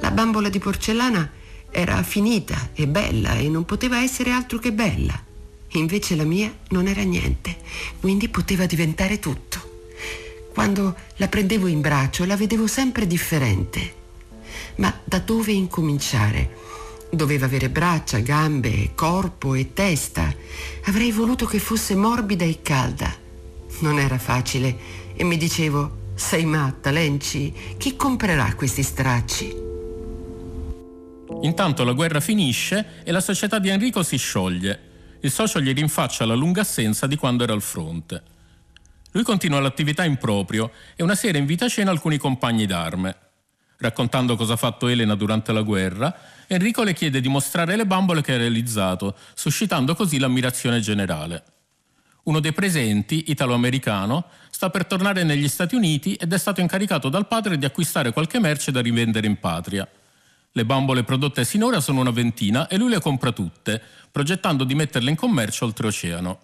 La 0.00 0.10
bambola 0.10 0.48
di 0.48 0.58
porcellana 0.58 1.30
era 1.70 2.02
finita 2.02 2.70
e 2.74 2.86
bella 2.86 3.34
e 3.34 3.48
non 3.48 3.64
poteva 3.64 4.02
essere 4.02 4.30
altro 4.30 4.58
che 4.58 4.72
bella. 4.72 5.20
Invece 5.72 6.14
la 6.14 6.24
mia 6.24 6.54
non 6.68 6.86
era 6.86 7.02
niente, 7.02 7.56
quindi 8.00 8.28
poteva 8.28 8.66
diventare 8.66 9.18
tutto. 9.18 9.72
Quando 10.52 10.94
la 11.16 11.26
prendevo 11.26 11.66
in 11.66 11.80
braccio 11.80 12.24
la 12.24 12.36
vedevo 12.36 12.68
sempre 12.68 13.06
differente. 13.06 14.02
Ma 14.76 14.96
da 15.02 15.18
dove 15.18 15.52
incominciare? 15.52 16.62
Doveva 17.14 17.46
avere 17.46 17.70
braccia, 17.70 18.18
gambe, 18.18 18.90
corpo 18.94 19.54
e 19.54 19.72
testa. 19.72 20.34
Avrei 20.86 21.12
voluto 21.12 21.46
che 21.46 21.60
fosse 21.60 21.94
morbida 21.94 22.44
e 22.44 22.60
calda. 22.60 23.14
Non 23.80 24.00
era 24.00 24.18
facile 24.18 24.76
e 25.14 25.22
mi 25.22 25.36
dicevo, 25.36 26.12
sei 26.14 26.44
matta, 26.44 26.90
Lenci, 26.90 27.52
chi 27.76 27.94
comprerà 27.94 28.54
questi 28.54 28.82
stracci? 28.82 29.54
Intanto 31.42 31.84
la 31.84 31.92
guerra 31.92 32.18
finisce 32.20 33.02
e 33.04 33.12
la 33.12 33.20
società 33.20 33.60
di 33.60 33.68
Enrico 33.68 34.02
si 34.02 34.16
scioglie. 34.16 34.80
Il 35.20 35.30
socio 35.30 35.60
gli 35.60 35.72
rinfaccia 35.72 36.26
la 36.26 36.34
lunga 36.34 36.62
assenza 36.62 37.06
di 37.06 37.16
quando 37.16 37.44
era 37.44 37.52
al 37.52 37.62
fronte. 37.62 38.22
Lui 39.12 39.22
continua 39.22 39.60
l'attività 39.60 40.04
in 40.04 40.16
proprio 40.16 40.72
e 40.96 41.04
una 41.04 41.14
sera 41.14 41.38
invita 41.38 41.66
a 41.66 41.68
cena 41.68 41.92
alcuni 41.92 42.18
compagni 42.18 42.66
d'arme. 42.66 43.16
Raccontando 43.78 44.36
cosa 44.36 44.54
ha 44.54 44.56
fatto 44.56 44.88
Elena 44.88 45.14
durante 45.14 45.52
la 45.52 45.62
guerra, 45.62 46.14
Enrico 46.46 46.82
le 46.82 46.94
chiede 46.94 47.20
di 47.20 47.28
mostrare 47.28 47.76
le 47.76 47.86
bambole 47.86 48.22
che 48.22 48.34
ha 48.34 48.36
realizzato, 48.36 49.16
suscitando 49.34 49.94
così 49.94 50.18
l'ammirazione 50.18 50.80
generale. 50.80 51.44
Uno 52.24 52.40
dei 52.40 52.52
presenti, 52.52 53.30
italo-americano, 53.30 54.26
sta 54.50 54.70
per 54.70 54.86
tornare 54.86 55.24
negli 55.24 55.48
Stati 55.48 55.74
Uniti 55.74 56.14
ed 56.14 56.32
è 56.32 56.38
stato 56.38 56.60
incaricato 56.60 57.08
dal 57.08 57.26
padre 57.26 57.58
di 57.58 57.64
acquistare 57.64 58.12
qualche 58.12 58.38
merce 58.38 58.72
da 58.72 58.80
rivendere 58.80 59.26
in 59.26 59.38
patria. 59.38 59.86
Le 60.52 60.64
bambole 60.64 61.02
prodotte 61.02 61.44
sinora 61.44 61.80
sono 61.80 62.00
una 62.00 62.12
ventina 62.12 62.68
e 62.68 62.78
lui 62.78 62.88
le 62.88 63.00
compra 63.00 63.32
tutte, 63.32 63.82
progettando 64.10 64.64
di 64.64 64.74
metterle 64.74 65.10
in 65.10 65.16
commercio 65.16 65.64
oltreoceano. 65.64 66.38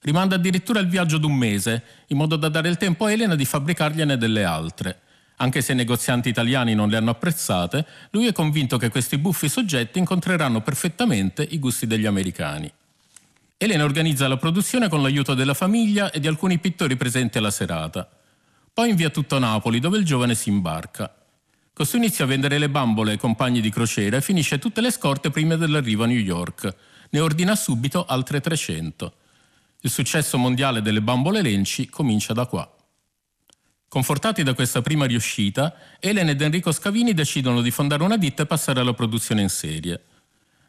Rimanda 0.00 0.36
addirittura 0.36 0.80
il 0.80 0.88
viaggio 0.88 1.18
d'un 1.18 1.34
mese, 1.34 1.82
in 2.08 2.16
modo 2.16 2.36
da 2.36 2.48
dare 2.48 2.68
il 2.68 2.76
tempo 2.76 3.04
a 3.04 3.12
Elena 3.12 3.34
di 3.34 3.44
fabbricargliene 3.44 4.16
delle 4.16 4.44
altre. 4.44 5.00
Anche 5.36 5.60
se 5.60 5.72
i 5.72 5.76
negozianti 5.76 6.28
italiani 6.28 6.74
non 6.74 6.88
le 6.88 6.96
hanno 6.96 7.10
apprezzate, 7.10 7.86
lui 8.10 8.26
è 8.26 8.32
convinto 8.32 8.78
che 8.78 8.88
questi 8.88 9.18
buffi 9.18 9.48
soggetti 9.48 9.98
incontreranno 9.98 10.62
perfettamente 10.62 11.42
i 11.42 11.58
gusti 11.58 11.86
degli 11.86 12.06
americani. 12.06 12.72
Elena 13.58 13.84
organizza 13.84 14.28
la 14.28 14.36
produzione 14.36 14.88
con 14.88 15.02
l'aiuto 15.02 15.34
della 15.34 15.54
famiglia 15.54 16.10
e 16.10 16.20
di 16.20 16.26
alcuni 16.26 16.58
pittori 16.58 16.96
presenti 16.96 17.38
alla 17.38 17.50
serata. 17.50 18.08
Poi 18.72 18.90
invia 18.90 19.10
tutto 19.10 19.36
a 19.36 19.38
Napoli, 19.38 19.78
dove 19.78 19.98
il 19.98 20.04
giovane 20.04 20.34
si 20.34 20.50
imbarca. 20.50 21.14
Costui 21.72 21.98
inizia 21.98 22.24
a 22.24 22.28
vendere 22.28 22.58
le 22.58 22.70
bambole 22.70 23.12
ai 23.12 23.18
compagni 23.18 23.60
di 23.60 23.70
crociera 23.70 24.16
e 24.16 24.22
finisce 24.22 24.58
tutte 24.58 24.80
le 24.80 24.90
scorte 24.90 25.30
prima 25.30 25.56
dell'arrivo 25.56 26.04
a 26.04 26.06
New 26.06 26.18
York. 26.18 26.74
Ne 27.10 27.20
ordina 27.20 27.54
subito 27.54 28.04
altre 28.06 28.40
300. 28.40 29.12
Il 29.80 29.90
successo 29.90 30.38
mondiale 30.38 30.82
delle 30.82 31.02
bambole 31.02 31.42
Lenci 31.42 31.88
comincia 31.88 32.32
da 32.32 32.46
qua. 32.46 32.75
Confortati 33.96 34.42
da 34.42 34.52
questa 34.52 34.82
prima 34.82 35.06
riuscita, 35.06 35.74
Elena 35.98 36.32
ed 36.32 36.42
Enrico 36.42 36.70
Scavini 36.70 37.14
decidono 37.14 37.62
di 37.62 37.70
fondare 37.70 38.02
una 38.02 38.18
ditta 38.18 38.42
e 38.42 38.46
passare 38.46 38.80
alla 38.80 38.92
produzione 38.92 39.40
in 39.40 39.48
serie. 39.48 40.02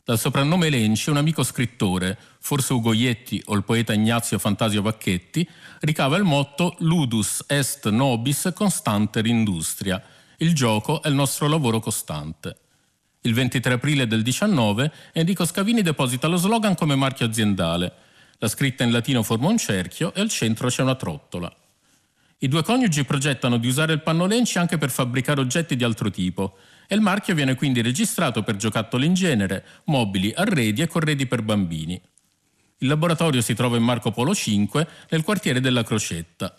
Dal 0.06 0.18
soprannome 0.18 0.70
Lenci, 0.70 1.10
un 1.10 1.18
amico 1.18 1.44
scrittore, 1.44 2.18
forse 2.40 2.72
Ugo 2.72 2.94
Ietti 2.94 3.44
o 3.48 3.56
il 3.56 3.66
poeta 3.66 3.92
Ignazio 3.92 4.40
Fantasio 4.40 4.82
Vacchetti, 4.82 5.46
ricava 5.82 6.16
il 6.16 6.24
motto 6.24 6.78
Ludus 6.80 7.44
est 7.48 7.90
nobis 7.90 8.50
constanter 8.56 9.26
industria. 9.26 10.02
Il 10.38 10.56
gioco 10.56 11.04
è 11.04 11.10
il 11.10 11.14
nostro 11.14 11.50
lavoro 11.50 11.82
costante. 11.82 12.58
Il 13.24 13.34
23 13.34 13.74
aprile 13.74 14.08
del 14.08 14.22
19 14.22 14.90
Enrico 15.12 15.44
Scavini 15.44 15.82
deposita 15.82 16.28
lo 16.28 16.38
slogan 16.38 16.76
come 16.76 16.96
marchio 16.96 17.26
aziendale. 17.26 17.94
La 18.38 18.48
scritta 18.48 18.86
in 18.86 18.92
latino 18.94 19.22
forma 19.22 19.50
un 19.50 19.58
cerchio 19.58 20.14
e 20.14 20.22
al 20.22 20.30
centro 20.30 20.70
c'è 20.70 20.82
una 20.82 20.96
trottola. 20.96 21.54
I 22.40 22.48
due 22.48 22.62
coniugi 22.62 23.04
progettano 23.04 23.58
di 23.58 23.68
usare 23.68 23.94
il 23.94 24.04
panno 24.04 24.28
Lenci 24.28 24.60
anche 24.60 24.78
per 24.78 24.92
fabbricare 24.92 25.42
oggetti 25.42 25.76
di 25.76 25.84
altro 25.84 26.12
tipo 26.12 26.58
e 26.88 26.94
il 26.94 27.02
marchio 27.02 27.34
viene 27.34 27.56
quindi 27.56 27.82
registrato 27.82 28.44
per 28.44 28.58
giocattoli 28.58 29.08
in 29.08 29.16
genere, 29.16 29.66
mobili, 29.86 30.32
arredi 30.36 30.84
e 30.84 30.88
corredi 30.88 31.26
per 31.26 31.42
bambini. 31.42 32.00
Il 32.80 32.88
laboratorio 32.88 33.42
si 33.42 33.56
trova 33.56 33.76
in 33.76 33.82
Marco 33.82 34.12
Polo 34.12 34.36
5 34.36 34.88
nel 35.10 35.24
quartiere 35.24 35.60
della 35.60 35.84
Crocetta. 35.84 36.56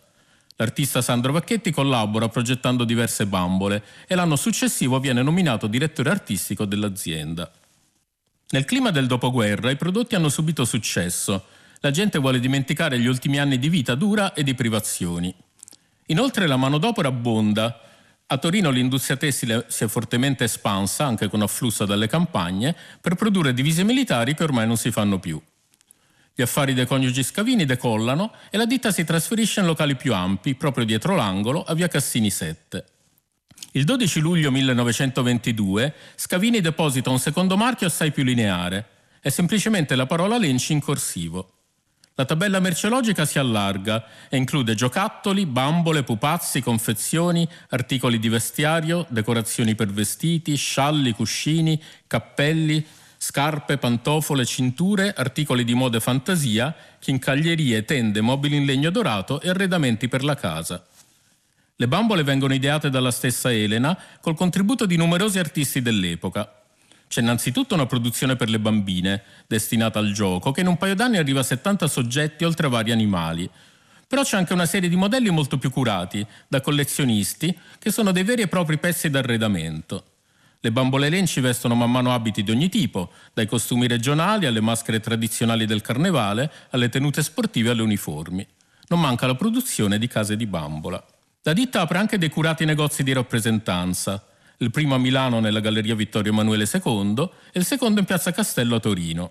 L'artista 0.57 1.01
Sandro 1.01 1.31
Vacchetti 1.31 1.71
collabora 1.71 2.29
progettando 2.29 2.83
diverse 2.83 3.27
bambole 3.27 3.85
e 4.09 4.17
l'anno 4.17 4.35
successivo 4.35 4.99
viene 4.99 5.23
nominato 5.23 5.69
direttore 5.69 6.11
artistico 6.11 6.65
dell'azienda. 6.65 7.49
Nel 8.51 8.65
clima 8.65 8.91
del 8.91 9.07
dopoguerra 9.07 9.71
i 9.71 9.77
prodotti 9.77 10.17
hanno 10.17 10.29
subito 10.29 10.65
successo. 10.65 11.45
La 11.79 11.93
gente 11.93 12.19
vuole 12.19 12.41
dimenticare 12.41 12.99
gli 12.99 13.07
ultimi 13.07 13.39
anni 13.39 13.61
di 13.61 13.69
vita 13.69 13.95
dura 13.95 14.33
e 14.35 14.43
di 14.43 14.55
privazioni. 14.55 15.33
Inoltre 16.11 16.47
la 16.47 16.57
manodopera 16.57 17.09
abbonda. 17.09 17.81
A 18.27 18.39
Torino 18.39 18.71
l'industria 18.71 19.17
tessile 19.17 19.67
si 19.69 19.85
è 19.85 19.89
fortemente 19.89 20.45
espansa, 20.45 21.05
anche 21.05 21.29
con 21.29 21.43
afflusso 21.43 21.85
dalle 21.85 22.07
campagne, 22.07 22.75
per 23.01 23.15
produrre 23.15 23.55
divise 23.55 23.85
militari 23.85 24.35
che 24.35 24.43
ormai 24.43 24.67
non 24.67 24.77
si 24.77 24.91
fanno 24.91 25.19
più. 25.19 25.41
Gli 26.35 26.43
affari 26.43 26.73
dei 26.73 26.87
coniugi 26.87 27.23
Scavini 27.23 27.65
decollano 27.65 28.33
e 28.51 28.57
la 28.57 28.65
ditta 28.65 28.93
si 28.93 29.05
trasferisce 29.05 29.61
in 29.61 29.67
locali 29.67 29.97
più 29.97 30.15
ampi, 30.15 30.55
proprio 30.55 30.85
dietro 30.85 31.15
l'angolo, 31.15 31.63
a 31.65 31.75
via 31.75 31.89
Cassini 31.89 32.31
7. 32.31 32.85
Il 33.73 33.85
12 33.85 34.21
luglio 34.21 34.51
1922 34.51 35.95
Scavini 36.15 36.61
deposita 36.61 37.11
un 37.11 37.19
secondo 37.19 37.57
marchio 37.57 37.87
assai 37.87 38.13
più 38.13 38.23
lineare. 38.25 38.87
È 39.21 39.29
semplicemente 39.29 39.95
la 39.95 40.07
parola 40.07 40.39
Lenci 40.39 40.73
in 40.73 40.81
corsivo. 40.81 41.58
La 42.19 42.25
tabella 42.25 42.59
merceologica 42.59 43.25
si 43.25 43.39
allarga 43.39 44.05
e 44.29 44.37
include 44.37 44.75
giocattoli, 44.75 45.47
bambole, 45.47 46.03
pupazzi, 46.03 46.61
confezioni, 46.61 47.49
articoli 47.69 48.19
di 48.19 48.29
vestiario, 48.29 49.07
decorazioni 49.09 49.77
per 49.77 49.87
vestiti, 49.87 50.57
scialli, 50.57 51.13
cuscini, 51.13 51.81
cappelli, 52.09 52.85
scarpe, 53.17 53.79
pantofole, 53.79 54.45
cinture, 54.45 55.15
articoli 55.17 55.63
di 55.63 55.75
moda 55.75 55.99
e 55.99 56.01
fantasia, 56.01 56.75
chincaglierie, 56.99 57.85
tende, 57.85 58.21
mobili 58.21 58.57
in 58.57 58.65
legno 58.65 58.91
dorato 58.91 59.41
e 59.41 59.51
arredamenti 59.51 60.09
per 60.09 60.25
la 60.25 60.35
casa. 60.35 60.85
Le 61.77 61.87
bambole 61.87 62.25
vengono 62.25 62.53
ideate 62.53 62.91
dalla 62.91 63.13
stessa 63.13 63.53
Elena 63.53 63.97
col 64.21 64.35
contributo 64.35 64.87
di 64.87 64.97
numerosi 64.97 65.39
artisti 65.39 65.83
dell'epoca. 65.83 66.58
C'è 67.09 67.23
innanzitutto 67.23 67.75
una 67.75 67.87
produzione 67.87 68.37
per 68.37 68.51
le 68.51 68.61
bambine, 68.61 69.23
destinata 69.47 69.99
al 69.99 70.13
gioco, 70.13 70.53
che 70.53 70.61
in 70.61 70.67
un 70.67 70.77
paio 70.77 70.95
d'anni 70.95 71.17
arriva 71.17 71.41
a 71.41 71.43
70 71.43 71.87
soggetti 71.89 72.45
oltre 72.45 72.67
a 72.67 72.71
vari 72.71 72.93
animali. 72.93 73.49
Però 74.07 74.23
c'è 74.23 74.37
anche 74.37 74.53
una 74.53 74.67
serie 74.67 74.89
di 74.89 74.97
modelli 74.97 75.31
molto 75.31 75.59
più 75.59 75.71
curati, 75.71 76.25
da 76.47 76.61
collezionisti, 76.61 77.57
che 77.79 77.91
sono 77.91 78.13
dei 78.13 78.25
veri 78.25 78.43
e 78.43 78.49
propri 78.49 78.79
pezzi 78.79 79.09
d'arredamento. 79.09 80.05
Le 80.61 80.73
bambole 80.73 81.09
lenci 81.09 81.41
vestono 81.41 81.75
man 81.75 81.91
mano 81.91 82.13
abiti 82.13 82.43
di 82.43 82.51
ogni 82.51 82.69
tipo, 82.69 83.13
dai 83.33 83.47
costumi 83.47 83.87
regionali 83.87 84.45
alle 84.45 84.61
maschere 84.61 85.01
tradizionali 85.01 85.67
del 85.67 85.81
carnevale, 85.81 86.51
alle 86.71 86.89
tenute 86.89 87.23
sportive 87.23 87.69
e 87.69 87.73
alle 87.73 87.83
uniformi. 87.83 88.47
Non 88.89 89.01
manca 89.01 89.27
la 89.27 89.35
produzione 89.35 89.99
di 89.99 90.09
case 90.09 90.37
di 90.37 90.47
bambola. 90.47 91.03
La 91.43 91.53
ditta 91.53 91.81
apre 91.81 91.99
anche 91.99 92.19
dei 92.19 92.29
curati 92.29 92.65
negozi 92.65 93.03
di 93.03 93.13
rappresentanza, 93.13 94.23
il 94.59 94.71
primo 94.71 94.95
a 94.95 94.99
Milano 94.99 95.39
nella 95.39 95.61
Galleria 95.61 95.95
Vittorio 95.95 96.33
Emanuele 96.33 96.69
II 96.73 97.31
e 97.53 97.59
il 97.59 97.65
secondo 97.65 98.01
in 98.01 98.07
Piazza 98.07 98.33
Castello 98.33 98.77
a 98.77 98.81
Torino. 98.81 99.31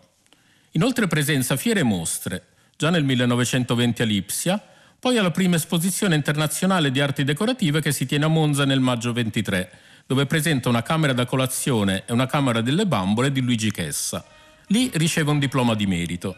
Inoltre 0.72 1.08
presenza 1.08 1.58
fiere 1.58 1.82
e 1.82 1.84
mostre, 1.84 2.46
già 2.78 2.90
nel 2.90 3.04
1920 3.04 4.02
a 4.02 4.06
Lipsia, 4.06 4.64
poi 5.00 5.18
alla 5.18 5.32
prima 5.32 5.58
esposizione 5.58 6.16
internazionale 6.16 6.92
di 6.92 7.02
arti 7.02 7.24
decorative 7.24 7.82
che 7.82 7.92
si 7.92 8.06
tiene 8.06 8.26
a 8.26 8.30
Monza 8.30 8.66
nel 8.66 8.80
maggio 8.80 9.12
23, 9.12 9.72
dove 10.06 10.26
presenta 10.26 10.70
una 10.70 10.82
camera 10.82 11.14
da 11.14 11.26
colazione 11.26 12.04
e 12.06 12.14
una 12.14 12.26
camera 12.26 12.62
delle 12.62 12.86
bambole 12.86 13.32
di 13.32 13.42
Luigi 13.42 13.72
Chessa. 13.72 14.24
Lì 14.68 14.90
riceve 14.94 15.32
un 15.32 15.40
diploma 15.40 15.76
di 15.76 15.86
merito. 15.86 16.36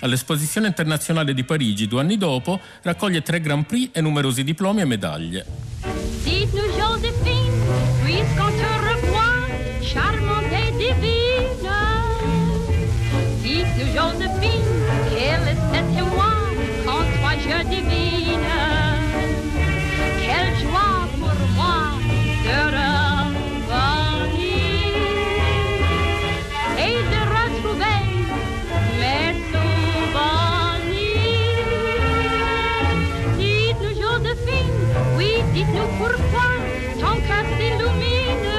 All'esposizione 0.00 0.68
internazionale 0.68 1.34
di 1.34 1.44
Parigi 1.44 1.88
due 1.88 2.00
anni 2.00 2.16
dopo 2.16 2.60
raccoglie 2.82 3.22
tre 3.22 3.40
Grand 3.40 3.66
Prix 3.66 3.90
e 3.92 4.00
numerosi 4.00 4.44
diplomi 4.44 4.80
e 4.80 4.84
medaglie. 4.84 5.46
Dites-nous 6.22 6.69
dites-nous 35.60 35.88
pourquoi 35.98 36.48
ton 37.00 37.20
cœur 37.28 37.44
s'illumine. 37.58 38.50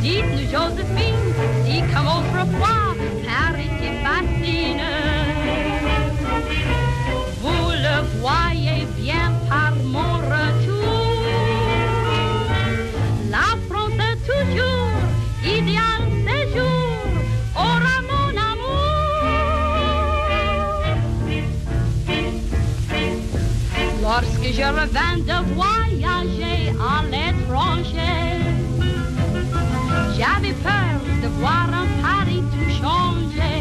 Dites-nous 0.00 0.50
Joséphine, 0.50 1.34
si 1.64 1.80
comme 1.92 2.08
autrefois 2.08 2.75
Je 24.52 24.62
revins 24.62 25.18
de 25.18 25.54
voyager 25.54 26.72
à 26.80 27.02
l'étranger, 27.10 28.38
j'avais 30.16 30.54
peur 30.62 31.00
de 31.22 31.28
voir 31.40 31.68
un 31.72 31.86
Paris 32.00 32.42
tout 32.52 32.70
changé. 32.80 33.56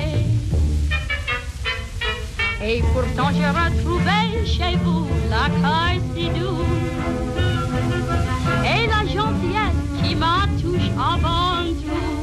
Et 2.63 2.81
pourtant 2.93 3.29
j'ai 3.35 3.47
retrouvé 3.47 4.45
chez 4.45 4.77
vous 4.83 5.07
l'accueil 5.29 5.99
si 6.15 6.27
et 8.73 8.87
la 8.87 9.01
gentillesse 9.11 9.83
qui 10.01 10.15
m'a 10.15 10.47
touché 10.61 10.91
avant 10.97 11.63
tout. 11.81 12.15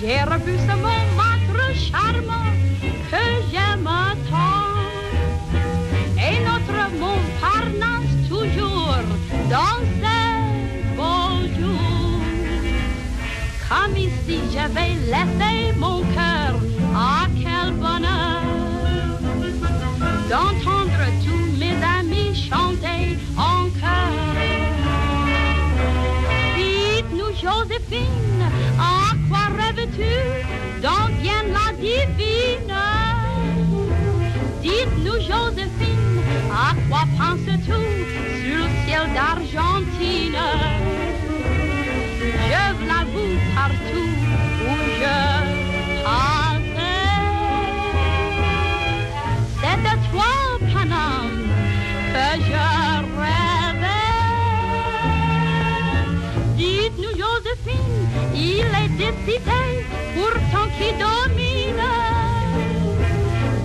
J'ai 0.00 0.20
revu 0.22 0.56
ce 0.66 0.74
Montmartre 0.84 1.66
charmant 1.74 2.52
que 3.10 3.24
j'aime 3.50 3.90
tant 4.30 4.55
dans 9.50 9.80
ses 10.00 10.96
beaux 10.96 11.40
jours. 11.58 12.20
Comme 13.68 13.96
ici 13.96 14.40
j'avais 14.52 14.94
laissé 15.12 15.72
mon 15.76 16.00
cœur, 16.14 16.54
ah 16.94 17.26
quel 17.42 17.72
bonheur 17.74 18.42
d'entendre 20.28 21.02
tous 21.24 21.58
mes 21.58 21.76
amis 21.98 22.34
chanter 22.34 23.16
en 23.36 23.68
chœur. 23.80 24.36
Dites-nous 26.56 27.32
Joséphine, 27.34 28.44
à 28.78 29.14
quoi 29.28 29.44
rêves-tu 29.56 30.14
D'où 30.82 31.22
vient 31.22 31.44
la 31.56 31.72
divine? 31.80 32.74
Dites-nous 34.62 35.20
Joséphine, 35.20 35.75
quoi 37.16 37.26
penses-tu 37.26 37.78
sur 38.42 38.56
le 38.56 38.68
ciel 38.84 39.04
d'Argentine 39.14 40.40
Je 42.20 42.62
l'avoue 42.86 43.36
partout 43.54 44.12
où 44.62 44.74
je 44.98 45.16
passais. 46.04 46.66
À 49.84 49.96
toi, 50.10 50.32
Paname, 50.72 51.44
que 52.12 52.28
je 52.44 52.66
rêvais. 53.20 54.16
Dites-nous, 56.56 57.14
Joséphine, 57.20 58.04
il 58.34 58.66
est 58.82 58.92
décidé, 58.96 59.62
pourtant 60.14 60.68
qui 60.78 60.88
domine. 60.92 61.86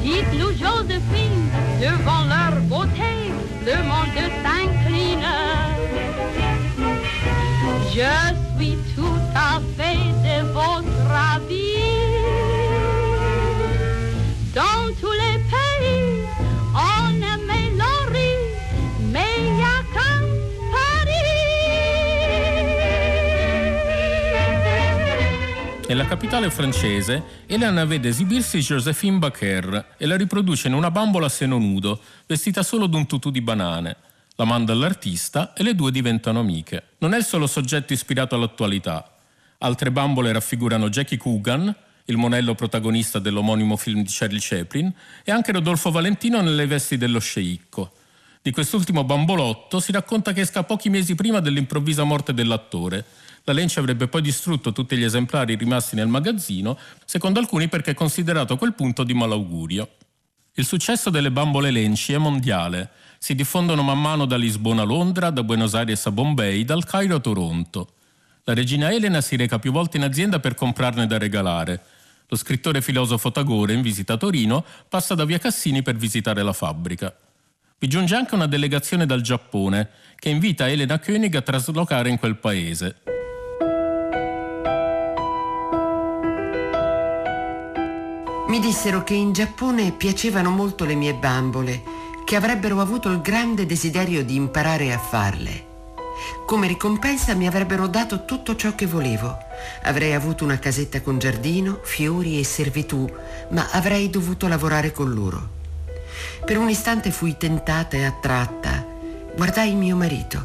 Dites-nous, 0.04 0.52
Joséphine, 0.52 1.50
devant 1.80 2.24
leur 2.26 2.54
beauté, 2.64 3.21
le 3.66 3.76
monde 3.84 4.22
s'incline. 4.44 5.28
Je 7.94 8.41
Nella 25.92 26.06
capitale 26.06 26.50
francese, 26.50 27.22
Elena 27.48 27.84
vede 27.84 28.08
esibirsi 28.08 28.60
Joséphine 28.60 29.18
Baker 29.18 29.96
e 29.98 30.06
la 30.06 30.16
riproduce 30.16 30.70
in 30.70 30.74
una 30.74 30.90
bambola 30.90 31.26
a 31.26 31.30
seno 31.30 31.58
nudo, 31.58 32.00
vestita 32.26 32.64
solo 32.64 32.88
d'un 32.88 33.06
tutù 33.08 33.30
di 33.30 33.42
banane. 33.42 33.98
La 34.36 34.46
manda 34.46 34.72
all'artista 34.72 35.52
e 35.54 35.64
le 35.64 35.76
due 35.76 35.92
diventano 35.92 36.40
amiche. 36.40 36.92
Non 37.00 37.14
è 37.14 37.18
il 37.18 37.26
solo 37.26 37.46
soggetto 37.46 37.92
ispirato 37.92 38.36
all'attualità. 38.36 39.18
Altre 39.58 39.92
bambole 39.92 40.32
raffigurano 40.32 40.88
Jackie 40.88 41.18
Coogan, 41.18 41.76
il 42.06 42.16
monello 42.16 42.56
protagonista 42.56 43.20
dell'omonimo 43.20 43.76
film 43.76 44.02
di 44.04 44.10
Charlie 44.10 44.40
Chaplin, 44.42 44.94
e 45.26 45.32
anche 45.34 45.52
Rodolfo 45.52 45.92
Valentino 45.92 46.40
nelle 46.40 46.68
vesti 46.68 46.96
dello 46.96 47.20
sceicco. 47.20 47.92
Di 48.42 48.52
quest'ultimo 48.52 49.04
bambolotto 49.04 49.82
si 49.82 49.92
racconta 49.92 50.32
che 50.32 50.40
esca 50.40 50.64
pochi 50.64 50.90
mesi 50.90 51.16
prima 51.16 51.42
dell'improvvisa 51.42 52.06
morte 52.06 52.34
dell'attore. 52.34 53.06
La 53.44 53.54
Lenci 53.54 53.80
avrebbe 53.80 54.08
poi 54.08 54.22
distrutto 54.22 54.72
tutti 54.72 54.96
gli 54.96 55.04
esemplari 55.04 55.56
rimasti 55.56 55.96
nel 55.96 56.08
magazzino, 56.08 56.78
secondo 57.06 57.40
alcuni 57.40 57.68
perché 57.68 57.94
considerato 57.94 58.58
quel 58.58 58.74
punto 58.74 59.04
di 59.04 59.14
malaugurio. 59.14 59.90
Il 60.54 60.66
successo 60.66 61.10
delle 61.10 61.32
bambole 61.32 61.72
Lenci 61.72 62.14
è 62.14 62.18
mondiale. 62.18 62.90
Si 63.18 63.34
diffondono 63.34 63.84
man 63.84 64.02
mano 64.02 64.26
da 64.26 64.36
Lisbona 64.36 64.82
a 64.82 64.86
Londra, 64.86 65.30
da 65.30 65.44
Buenos 65.44 65.74
Aires 65.74 66.06
a 66.06 66.12
Bombay, 66.12 66.66
dal 66.66 66.86
Cairo 66.86 67.16
a 67.16 67.20
Toronto. 67.20 67.94
La 68.44 68.54
regina 68.54 68.92
Elena 68.92 69.22
si 69.22 69.36
reca 69.36 69.60
più 69.60 69.72
volte 69.72 69.98
in 69.98 70.04
azienda 70.04 70.40
per 70.40 70.56
comprarne 70.56 71.08
da 71.08 71.18
regalare. 71.18 71.84
Lo 72.28 72.36
scrittore 72.36 72.82
filosofo 72.82 73.32
Tagore, 73.32 73.74
in 73.74 73.82
visita 73.82 74.14
a 74.14 74.18
Torino, 74.18 74.66
passa 74.90 75.16
da 75.16 75.26
via 75.26 75.38
Cassini 75.38 75.82
per 75.82 75.96
visitare 75.96 76.44
la 76.44 76.54
fabbrica. 76.54 77.16
Vi 77.78 77.88
giunge 77.88 78.16
anche 78.16 78.36
una 78.36 78.48
delegazione 78.48 79.06
dal 79.06 79.22
Giappone 79.22 79.90
che 80.16 80.30
invita 80.30 80.70
Elena 80.70 81.00
König 81.00 81.36
a 81.36 81.42
traslocare 81.42 82.10
in 82.10 82.20
quel 82.20 82.38
paese. 82.38 83.11
Mi 88.52 88.60
dissero 88.60 89.06
che 89.06 89.14
in 89.14 89.32
Giappone 89.32 89.94
piacevano 89.94 90.50
molto 90.50 90.84
le 90.84 90.94
mie 90.94 91.14
bambole, 91.14 91.84
che 92.26 92.36
avrebbero 92.36 92.82
avuto 92.82 93.08
il 93.08 93.22
grande 93.22 93.66
desiderio 93.66 94.26
di 94.26 94.36
imparare 94.36 94.92
a 94.92 95.00
farle. 95.00 95.68
Come 96.46 96.68
ricompensa 96.68 97.34
mi 97.34 97.48
avrebbero 97.48 97.88
dato 97.88 98.26
tutto 98.26 98.58
ciò 98.58 98.76
che 98.76 98.88
volevo. 98.88 99.38
Avrei 99.84 100.14
avuto 100.14 100.44
una 100.44 100.60
casetta 100.60 101.00
con 101.00 101.18
giardino, 101.18 101.80
fiori 101.82 102.40
e 102.40 102.44
servitù, 102.44 103.10
ma 103.52 103.70
avrei 103.72 104.10
dovuto 104.10 104.50
lavorare 104.50 104.92
con 104.92 105.14
loro. 105.14 105.48
Per 106.44 106.58
un 106.58 106.68
istante 106.68 107.10
fui 107.10 107.38
tentata 107.38 107.96
e 107.96 108.04
attratta. 108.04 108.86
Guardai 109.34 109.74
mio 109.76 109.96
marito. 109.96 110.44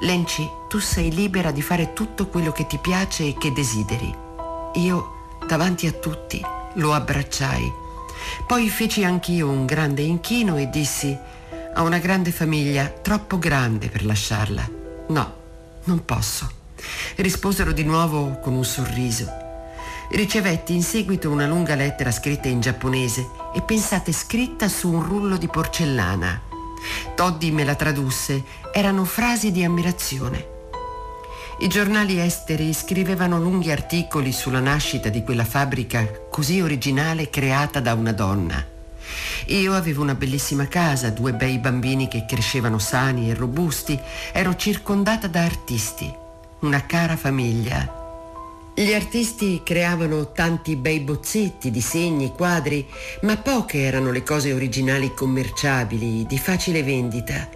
Lenci, 0.00 0.48
tu 0.66 0.78
sei 0.78 1.12
libera 1.12 1.50
di 1.50 1.60
fare 1.60 1.92
tutto 1.92 2.28
quello 2.28 2.52
che 2.52 2.66
ti 2.66 2.78
piace 2.78 3.24
e 3.24 3.36
che 3.38 3.52
desideri. 3.52 4.16
Io, 4.76 5.12
davanti 5.46 5.86
a 5.86 5.92
tutti, 5.92 6.42
lo 6.74 6.92
abbracciai. 6.92 7.72
Poi 8.46 8.68
feci 8.68 9.04
anch'io 9.04 9.48
un 9.48 9.66
grande 9.66 10.02
inchino 10.02 10.56
e 10.56 10.68
dissi, 10.68 11.16
ho 11.76 11.82
una 11.82 11.98
grande 11.98 12.30
famiglia, 12.30 12.86
troppo 12.86 13.38
grande 13.38 13.88
per 13.88 14.04
lasciarla. 14.04 14.68
No, 15.08 15.34
non 15.84 16.04
posso. 16.04 16.50
Risposero 17.16 17.72
di 17.72 17.84
nuovo 17.84 18.38
con 18.40 18.54
un 18.54 18.64
sorriso. 18.64 19.26
Ricevetti 20.10 20.74
in 20.74 20.82
seguito 20.82 21.30
una 21.30 21.46
lunga 21.46 21.74
lettera 21.74 22.10
scritta 22.10 22.48
in 22.48 22.60
giapponese 22.60 23.28
e 23.54 23.62
pensate 23.62 24.12
scritta 24.12 24.68
su 24.68 24.90
un 24.90 25.02
rullo 25.02 25.36
di 25.36 25.48
porcellana. 25.48 26.42
Toddy 27.14 27.50
me 27.50 27.64
la 27.64 27.74
tradusse, 27.74 28.44
erano 28.72 29.04
frasi 29.04 29.50
di 29.50 29.64
ammirazione. 29.64 30.56
I 31.60 31.66
giornali 31.66 32.20
esteri 32.20 32.72
scrivevano 32.72 33.40
lunghi 33.40 33.72
articoli 33.72 34.30
sulla 34.30 34.60
nascita 34.60 35.08
di 35.08 35.24
quella 35.24 35.44
fabbrica 35.44 36.08
così 36.30 36.60
originale 36.60 37.30
creata 37.30 37.80
da 37.80 37.94
una 37.94 38.12
donna. 38.12 38.64
Io 39.46 39.74
avevo 39.74 40.02
una 40.02 40.14
bellissima 40.14 40.68
casa, 40.68 41.10
due 41.10 41.32
bei 41.32 41.58
bambini 41.58 42.06
che 42.06 42.26
crescevano 42.28 42.78
sani 42.78 43.28
e 43.28 43.34
robusti, 43.34 43.98
ero 44.32 44.54
circondata 44.54 45.26
da 45.26 45.42
artisti, 45.42 46.08
una 46.60 46.86
cara 46.86 47.16
famiglia. 47.16 47.92
Gli 48.72 48.92
artisti 48.92 49.62
creavano 49.64 50.30
tanti 50.30 50.76
bei 50.76 51.00
bozzetti, 51.00 51.72
disegni, 51.72 52.30
quadri, 52.36 52.86
ma 53.22 53.36
poche 53.36 53.82
erano 53.82 54.12
le 54.12 54.22
cose 54.22 54.52
originali 54.52 55.12
commerciabili, 55.12 56.24
di 56.24 56.38
facile 56.38 56.84
vendita. 56.84 57.48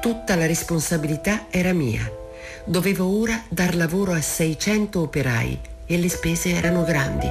Tutta 0.00 0.34
la 0.34 0.46
responsabilità 0.46 1.46
era 1.50 1.72
mia. 1.72 2.22
Dovevo 2.66 3.20
ora 3.20 3.42
dar 3.50 3.74
lavoro 3.74 4.12
a 4.12 4.22
600 4.22 4.98
operai 4.98 5.60
e 5.84 5.98
le 5.98 6.08
spese 6.08 6.48
erano 6.48 6.82
grandi. 6.82 7.28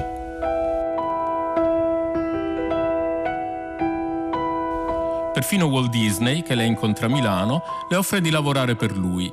Perfino 5.32 5.66
Walt 5.66 5.90
Disney, 5.90 6.42
che 6.42 6.54
lei 6.54 6.68
incontra 6.68 7.06
a 7.06 7.08
Milano, 7.08 7.64
le 7.88 7.96
offre 7.96 8.20
di 8.20 8.30
lavorare 8.30 8.76
per 8.76 8.96
lui, 8.96 9.28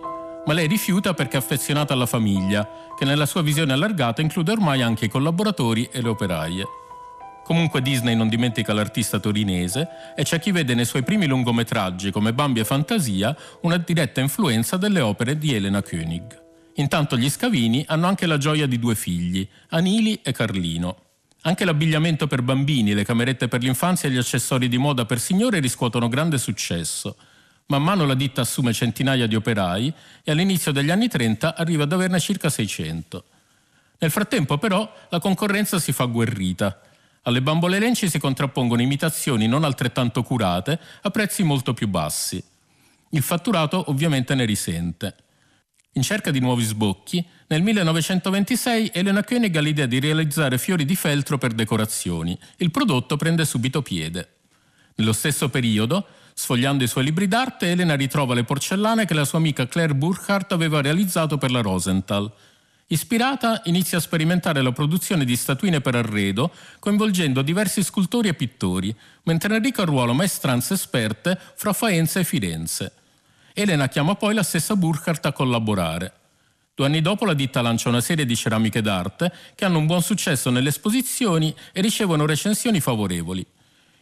ma 0.47 0.53
lei 0.53 0.65
rifiuta 0.65 1.13
perché 1.13 1.37
è 1.37 1.39
affezionata 1.39 1.93
alla 1.93 2.07
famiglia, 2.07 2.67
che 2.97 3.05
nella 3.05 3.27
sua 3.27 3.43
visione 3.43 3.73
allargata 3.73 4.23
include 4.23 4.53
ormai 4.53 4.81
anche 4.81 5.05
i 5.05 5.09
collaboratori 5.09 5.87
e 5.91 6.01
le 6.01 6.09
operaie. 6.09 6.80
Comunque 7.43 7.81
Disney 7.81 8.15
non 8.15 8.29
dimentica 8.29 8.73
l'artista 8.73 9.19
torinese 9.19 9.87
e 10.15 10.23
c'è 10.23 10.39
chi 10.39 10.51
vede 10.51 10.73
nei 10.73 10.85
suoi 10.85 11.03
primi 11.03 11.27
lungometraggi 11.27 12.11
come 12.11 12.33
Bambi 12.33 12.59
e 12.59 12.65
Fantasia 12.65 13.35
una 13.61 13.77
diretta 13.77 14.21
influenza 14.21 14.77
delle 14.77 15.01
opere 15.01 15.37
di 15.37 15.53
Elena 15.53 15.81
König. 15.81 16.39
Intanto 16.75 17.17
gli 17.17 17.29
Scavini 17.29 17.83
hanno 17.87 18.07
anche 18.07 18.25
la 18.25 18.37
gioia 18.37 18.65
di 18.65 18.79
due 18.79 18.95
figli, 18.95 19.47
Anili 19.69 20.21
e 20.23 20.31
Carlino. 20.31 20.97
Anche 21.41 21.65
l'abbigliamento 21.65 22.27
per 22.27 22.43
bambini, 22.43 22.93
le 22.93 23.03
camerette 23.03 23.47
per 23.47 23.61
l'infanzia 23.61 24.07
e 24.07 24.11
gli 24.11 24.17
accessori 24.17 24.67
di 24.67 24.77
moda 24.77 25.05
per 25.05 25.19
signore 25.19 25.59
riscuotono 25.59 26.07
grande 26.07 26.37
successo. 26.37 27.17
Man 27.65 27.83
mano 27.83 28.05
la 28.05 28.13
ditta 28.13 28.41
assume 28.41 28.73
centinaia 28.73 29.27
di 29.27 29.35
operai 29.35 29.91
e 30.23 30.31
all'inizio 30.31 30.71
degli 30.71 30.91
anni 30.91 31.07
30 31.07 31.55
arriva 31.55 31.83
ad 31.83 31.93
averne 31.93 32.19
circa 32.19 32.49
600. 32.49 33.23
Nel 33.99 34.11
frattempo 34.11 34.57
però 34.57 34.91
la 35.09 35.19
concorrenza 35.19 35.79
si 35.79 35.91
fa 35.91 36.05
guerrita. 36.05 36.79
Alle 37.23 37.41
bambole 37.41 37.77
lenci 37.77 38.09
si 38.09 38.17
contrappongono 38.17 38.81
imitazioni 38.81 39.47
non 39.47 39.63
altrettanto 39.63 40.23
curate 40.23 40.79
a 41.01 41.09
prezzi 41.11 41.43
molto 41.43 41.73
più 41.73 41.87
bassi. 41.87 42.43
Il 43.11 43.21
fatturato 43.21 43.89
ovviamente 43.89 44.33
ne 44.33 44.45
risente. 44.45 45.15
In 45.93 46.01
cerca 46.01 46.31
di 46.31 46.39
nuovi 46.39 46.63
sbocchi, 46.63 47.23
nel 47.47 47.61
1926 47.61 48.91
Elena 48.93 49.23
Koenig 49.23 49.55
ha 49.55 49.59
l'idea 49.59 49.85
di 49.85 49.99
realizzare 49.99 50.57
fiori 50.57 50.85
di 50.85 50.95
feltro 50.95 51.37
per 51.37 51.51
decorazioni. 51.51 52.37
Il 52.57 52.71
prodotto 52.71 53.17
prende 53.17 53.45
subito 53.45 53.81
piede. 53.81 54.37
Nello 54.95 55.13
stesso 55.13 55.49
periodo, 55.49 56.07
sfogliando 56.33 56.83
i 56.83 56.87
suoi 56.87 57.03
libri 57.03 57.27
d'arte, 57.27 57.71
Elena 57.71 57.95
ritrova 57.95 58.33
le 58.33 58.45
porcellane 58.45 59.05
che 59.05 59.13
la 59.13 59.25
sua 59.25 59.37
amica 59.39 59.67
Claire 59.67 59.93
Burkhardt 59.93 60.53
aveva 60.53 60.81
realizzato 60.81 61.37
per 61.37 61.51
la 61.51 61.61
Rosenthal. 61.61 62.31
Ispirata, 62.91 63.61
inizia 63.65 63.99
a 63.99 64.01
sperimentare 64.01 64.61
la 64.61 64.73
produzione 64.73 65.23
di 65.23 65.37
statuine 65.37 65.79
per 65.79 65.95
arredo, 65.95 66.51
coinvolgendo 66.77 67.41
diversi 67.41 67.83
scultori 67.83 68.27
e 68.27 68.33
pittori, 68.33 68.93
mentre 69.23 69.55
Enrico 69.55 69.81
arruola 69.81 70.11
maestranze 70.11 70.73
esperte 70.73 71.39
fra 71.55 71.71
Faenza 71.71 72.19
e 72.19 72.25
Firenze. 72.25 72.91
Elena 73.53 73.87
chiama 73.87 74.15
poi 74.15 74.33
la 74.33 74.43
stessa 74.43 74.75
Burkhardt 74.75 75.25
a 75.25 75.31
collaborare. 75.31 76.11
Due 76.75 76.85
anni 76.85 76.99
dopo 76.99 77.23
la 77.23 77.33
ditta 77.33 77.61
lancia 77.61 77.87
una 77.87 78.01
serie 78.01 78.25
di 78.25 78.35
ceramiche 78.35 78.81
d'arte 78.81 79.31
che 79.55 79.63
hanno 79.63 79.77
un 79.77 79.85
buon 79.85 80.01
successo 80.01 80.49
nelle 80.49 80.67
esposizioni 80.67 81.55
e 81.71 81.79
ricevono 81.79 82.25
recensioni 82.25 82.81
favorevoli. 82.81 83.45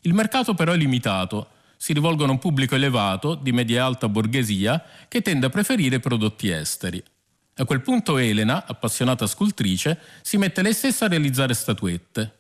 Il 0.02 0.15
mercato 0.15 0.56
però 0.56 0.71
è 0.71 0.78
limitato, 0.78 1.49
si 1.78 1.93
rivolgono 1.93 2.32
a 2.32 2.34
un 2.34 2.39
pubblico 2.39 2.73
elevato, 2.73 3.36
di 3.36 3.52
media 3.52 3.78
e 3.78 3.82
alta 3.82 4.10
borghesia, 4.10 4.84
che 5.08 5.21
tende 5.21 5.45
a 5.45 5.49
preferire 5.52 5.99
prodotti 5.99 6.49
esteri. 6.49 7.04
A 7.60 7.65
quel 7.65 7.82
punto 7.82 8.17
Elena, 8.17 8.63
appassionata 8.65 9.28
scultrice, 9.28 10.00
si 10.22 10.38
mette 10.38 10.62
lei 10.62 10.74
stessa 10.74 11.06
a 11.06 11.08
realizzare 11.10 11.54
statuette. 11.54 12.36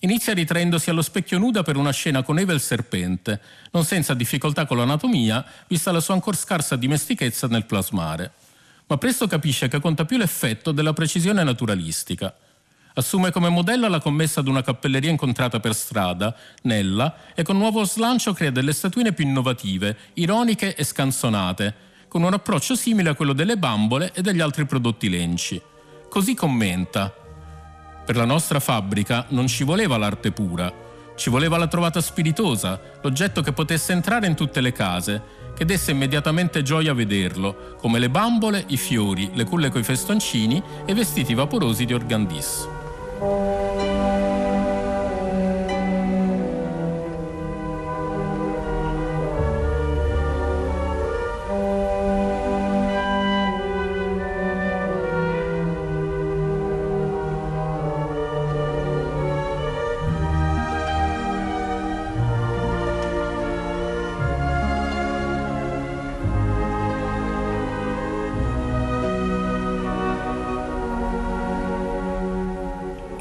Inizia 0.00 0.34
ritraendosi 0.34 0.90
allo 0.90 1.00
specchio 1.00 1.38
nuda 1.38 1.62
per 1.62 1.76
una 1.76 1.90
scena 1.90 2.22
con 2.22 2.38
Eva 2.38 2.52
il 2.52 2.60
serpente, 2.60 3.40
non 3.72 3.84
senza 3.84 4.12
difficoltà 4.12 4.66
con 4.66 4.76
l'anatomia, 4.76 5.42
vista 5.66 5.90
la 5.90 6.00
sua 6.00 6.12
ancora 6.12 6.36
scarsa 6.36 6.76
dimestichezza 6.76 7.46
nel 7.46 7.64
plasmare. 7.64 8.32
Ma 8.88 8.98
presto 8.98 9.26
capisce 9.26 9.68
che 9.68 9.80
conta 9.80 10.04
più 10.04 10.18
l'effetto 10.18 10.70
della 10.70 10.92
precisione 10.92 11.42
naturalistica. 11.42 12.36
Assume 12.92 13.30
come 13.30 13.48
modello 13.48 13.88
la 13.88 14.00
commessa 14.00 14.40
ad 14.40 14.48
una 14.48 14.62
cappelleria 14.62 15.08
incontrata 15.08 15.60
per 15.60 15.74
strada, 15.74 16.36
Nella, 16.62 17.16
e 17.34 17.42
con 17.42 17.56
nuovo 17.56 17.84
slancio 17.84 18.34
crea 18.34 18.50
delle 18.50 18.74
statuine 18.74 19.14
più 19.14 19.24
innovative, 19.24 19.96
ironiche 20.14 20.74
e 20.74 20.84
scanzonate, 20.84 21.86
con 22.08 22.22
un 22.22 22.32
approccio 22.32 22.74
simile 22.74 23.10
a 23.10 23.14
quello 23.14 23.32
delle 23.32 23.56
bambole 23.56 24.12
e 24.12 24.22
degli 24.22 24.40
altri 24.40 24.66
prodotti 24.66 25.08
lenci. 25.08 25.60
Così 26.08 26.34
commenta. 26.34 27.14
Per 28.04 28.16
la 28.16 28.24
nostra 28.24 28.60
fabbrica 28.60 29.26
non 29.28 29.46
ci 29.46 29.64
voleva 29.64 29.98
l'arte 29.98 30.32
pura, 30.32 30.72
ci 31.14 31.28
voleva 31.28 31.58
la 31.58 31.66
trovata 31.66 32.00
spiritosa, 32.00 32.80
l'oggetto 33.02 33.42
che 33.42 33.52
potesse 33.52 33.92
entrare 33.92 34.26
in 34.26 34.34
tutte 34.34 34.60
le 34.60 34.72
case, 34.72 35.22
che 35.54 35.64
desse 35.64 35.90
immediatamente 35.90 36.62
gioia 36.62 36.92
a 36.92 36.94
vederlo, 36.94 37.74
come 37.78 37.98
le 37.98 38.08
bambole, 38.08 38.64
i 38.68 38.76
fiori, 38.76 39.30
le 39.34 39.44
culle 39.44 39.70
coi 39.70 39.82
festoncini 39.82 40.62
e 40.86 40.92
i 40.92 40.94
vestiti 40.94 41.34
vaporosi 41.34 41.84
di 41.84 41.92
Organdis. 41.92 42.68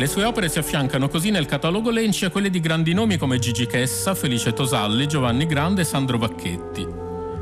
Le 0.07 0.13
sue 0.13 0.23
opere 0.23 0.47
si 0.47 0.57
affiancano 0.57 1.09
così 1.09 1.31
nel 1.31 1.45
catalogo 1.45 1.89
Lenci 1.89 2.23
a 2.23 2.29
quelle 2.29 2.49
di 2.49 2.61
grandi 2.61 2.93
nomi 2.93 3.17
come 3.17 3.39
Gigi 3.39 3.65
Chessa, 3.65 4.15
Felice 4.15 4.53
Tosalli, 4.53 5.05
Giovanni 5.05 5.45
Grande 5.45 5.81
e 5.81 5.83
Sandro 5.83 6.17
Vacchetti. 6.17 6.87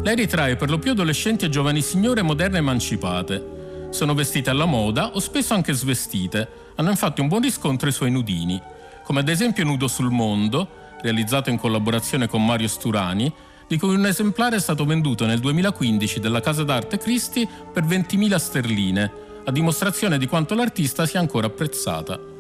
Lei 0.02 0.16
ritrae 0.16 0.56
per 0.56 0.72
lo 0.72 0.80
più 0.80 0.90
adolescenti 0.90 1.46
e 1.46 1.50
giovani 1.50 1.84
signore 1.84 2.24
moderne 2.24 2.58
emancipate. 2.58 3.90
Sono 3.92 4.16
vestite 4.16 4.50
alla 4.50 4.66
moda 4.66 5.12
o 5.14 5.20
spesso 5.20 5.54
anche 5.54 5.74
svestite. 5.74 6.48
Hanno 6.78 6.90
infatti 6.90 7.22
un 7.22 7.28
buon 7.28 7.44
riscontro 7.44 7.88
i 7.88 7.92
suoi 7.92 8.10
nudini, 8.10 8.60
come 9.04 9.20
ad 9.20 9.30
esempio 9.30 9.64
Nudo 9.64 9.88
sul 9.88 10.10
Mondo, 10.10 10.68
realizzato 11.04 11.52
in 11.52 11.60
collaborazione 11.60 12.26
con 12.28 12.44
Mario 12.44 12.68
Sturani, 12.68 13.32
di 13.68 13.78
cui 13.78 13.94
un 13.94 14.08
esemplare 14.08 14.56
è 14.56 14.60
stato 14.60 14.86
venduto 14.86 15.28
nel 15.28 15.40
2015 15.40 16.20
dalla 16.20 16.42
casa 16.42 16.64
d'arte 16.64 16.98
Christie 16.98 17.48
per 17.72 17.84
20.000 17.86 18.36
sterline, 18.38 19.12
a 19.46 19.52
dimostrazione 19.52 20.18
di 20.18 20.26
quanto 20.26 20.56
l'artista 20.56 21.06
sia 21.06 21.20
ancora 21.20 21.46
apprezzata. 21.46 22.34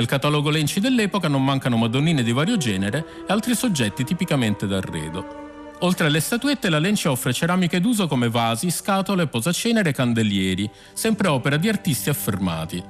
Nel 0.00 0.08
catalogo 0.08 0.48
Lenci 0.48 0.80
dell'epoca 0.80 1.28
non 1.28 1.44
mancano 1.44 1.76
madonnine 1.76 2.22
di 2.22 2.32
vario 2.32 2.56
genere 2.56 3.04
e 3.28 3.32
altri 3.34 3.54
soggetti 3.54 4.02
tipicamente 4.02 4.66
d'arredo. 4.66 5.74
Oltre 5.80 6.06
alle 6.06 6.20
statuette, 6.20 6.70
la 6.70 6.78
Lenci 6.78 7.06
offre 7.06 7.34
ceramiche 7.34 7.82
d'uso 7.82 8.06
come 8.06 8.30
vasi, 8.30 8.70
scatole, 8.70 9.26
posacenere 9.26 9.90
e 9.90 9.92
candelieri, 9.92 10.70
sempre 10.94 11.28
opera 11.28 11.58
di 11.58 11.68
artisti 11.68 12.08
affermati. 12.08 12.82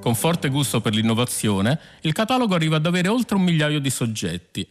Con 0.00 0.16
forte 0.16 0.48
gusto 0.48 0.80
per 0.80 0.94
l'innovazione, 0.94 1.78
il 2.00 2.12
catalogo 2.12 2.56
arriva 2.56 2.74
ad 2.74 2.86
avere 2.86 3.06
oltre 3.06 3.36
un 3.36 3.44
migliaio 3.44 3.78
di 3.78 3.90
soggetti. 3.90 4.66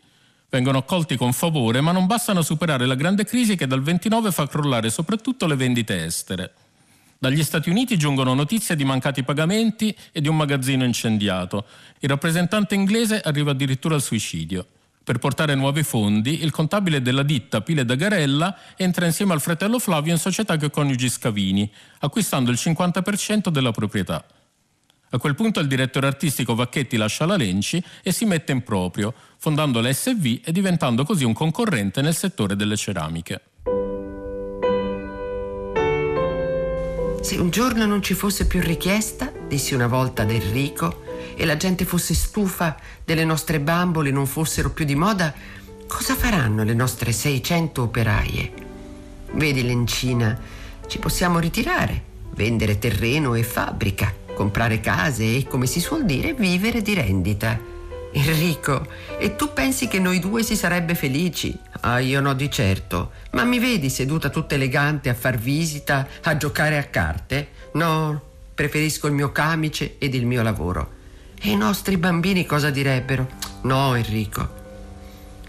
Vengono 0.50 0.80
accolti 0.80 1.16
con 1.16 1.32
favore, 1.32 1.80
ma 1.80 1.94
non 1.94 2.06
bastano 2.06 2.40
a 2.40 2.44
superare 2.44 2.86
la 2.86 2.96
grande 2.96 3.24
crisi 3.24 3.56
che 3.56 3.66
dal 3.66 3.82
29 3.82 4.34
fa 4.34 4.46
crollare 4.46 4.90
soprattutto 4.90 5.48
le 5.48 5.56
vendite 5.56 6.04
estere. 6.04 6.52
Dagli 7.20 7.44
Stati 7.44 7.72
Uniti 7.72 7.98
giungono 7.98 8.36
notizie 8.36 8.76
di 8.76 8.86
mancati 8.86 9.24
pagamenti 9.24 9.96
e 10.12 10.22
di 10.22 10.28
un 10.28 10.38
magazzino 10.38 10.84
incendiato. 10.84 11.66
Il 12.00 12.10
rappresentante 12.10 12.76
inglese 12.76 13.20
arriva 13.22 13.52
addirittura 13.52 13.96
al 13.96 14.04
suicidio. 14.04 14.68
Per 15.04 15.18
portare 15.18 15.56
nuovi 15.56 15.82
fondi, 15.82 16.44
il 16.44 16.52
contabile 16.52 17.02
della 17.02 17.24
ditta 17.24 17.62
Pile 17.62 17.86
da 17.86 17.96
Garella 17.96 18.56
entra 18.76 19.06
insieme 19.08 19.34
al 19.34 19.42
fratello 19.42 19.80
Flavio 19.80 20.12
in 20.12 20.20
società 20.20 20.58
che 20.58 20.70
coniugi 20.70 21.10
Scavini, 21.10 21.72
acquistando 22.00 22.52
il 22.52 22.58
50% 22.62 23.48
della 23.48 23.72
proprietà. 23.72 24.24
A 25.10 25.18
quel 25.18 25.34
punto 25.34 25.60
il 25.60 25.68
direttore 25.68 26.06
artistico 26.06 26.54
Vacchetti 26.54 26.98
lascia 26.98 27.26
la 27.26 27.38
Lenci 27.38 27.82
e 28.04 28.12
si 28.12 28.26
mette 28.26 28.52
in 28.52 28.62
proprio, 28.62 29.14
fondando 29.38 29.80
la 29.80 29.92
SV 29.92 30.42
e 30.44 30.52
diventando 30.52 31.04
così 31.04 31.24
un 31.24 31.34
concorrente 31.34 32.02
nel 32.02 32.14
settore 32.14 32.56
delle 32.56 32.76
ceramiche. 32.76 33.42
Se 37.28 37.36
un 37.36 37.50
giorno 37.50 37.86
non 37.86 38.02
ci 38.02 38.14
fosse 38.14 38.48
più 38.48 38.62
richiesta, 38.62 39.30
dissi 39.50 39.74
una 39.74 39.88
volta 39.88 40.22
ad 40.22 40.32
Enrico, 40.32 41.02
e 41.36 41.44
la 41.44 41.58
gente 41.58 41.84
fosse 41.84 42.14
stufa 42.14 42.78
delle 43.04 43.26
nostre 43.26 43.60
bambole 43.60 44.12
non 44.12 44.26
fossero 44.26 44.72
più 44.72 44.86
di 44.86 44.96
moda, 44.96 45.34
cosa 45.90 46.16
faranno 46.16 46.64
le 46.64 46.74
nostre 46.74 47.12
600 47.12 47.82
operaie? 47.82 48.52
Vedi 49.34 49.62
Lencina, 49.66 50.40
ci 50.88 51.00
possiamo 51.00 51.40
ritirare, 51.40 52.02
vendere 52.34 52.80
terreno 52.80 53.34
e 53.34 53.44
fabbrica, 53.44 54.14
comprare 54.34 54.80
case 54.80 55.36
e, 55.36 55.48
come 55.50 55.66
si 55.66 55.82
suol 55.82 56.06
dire, 56.06 56.34
vivere 56.34 56.82
di 56.82 56.94
rendita. 56.94 57.60
Enrico, 58.14 58.88
e 59.20 59.36
tu 59.36 59.54
pensi 59.54 59.88
che 59.88 60.00
noi 60.00 60.20
due 60.20 60.42
si 60.42 60.56
sarebbe 60.56 60.96
felici? 60.96 61.58
Ah, 61.82 62.00
io 62.00 62.22
no 62.22 62.34
di 62.34 62.50
certo. 62.50 63.12
Ma 63.32 63.44
mi 63.44 63.60
vedi 63.60 63.90
seduta 63.90 64.30
tutta 64.30 64.56
elegante 64.56 65.10
a 65.10 65.14
far 65.14 65.38
visita, 65.38 66.08
a 66.24 66.38
giocare 66.38 66.78
a 66.78 66.84
carte? 66.84 67.50
No, 67.74 68.22
preferisco 68.56 69.08
il 69.08 69.14
mio 69.14 69.32
camice 69.32 69.96
ed 69.98 70.14
il 70.14 70.26
mio 70.26 70.42
lavoro. 70.42 70.96
E 71.40 71.52
i 71.52 71.58
nostri 71.58 71.98
bambini 71.98 72.46
cosa 72.46 72.70
direbbero? 72.70 73.30
No, 73.64 73.94
Enrico. 73.94 74.56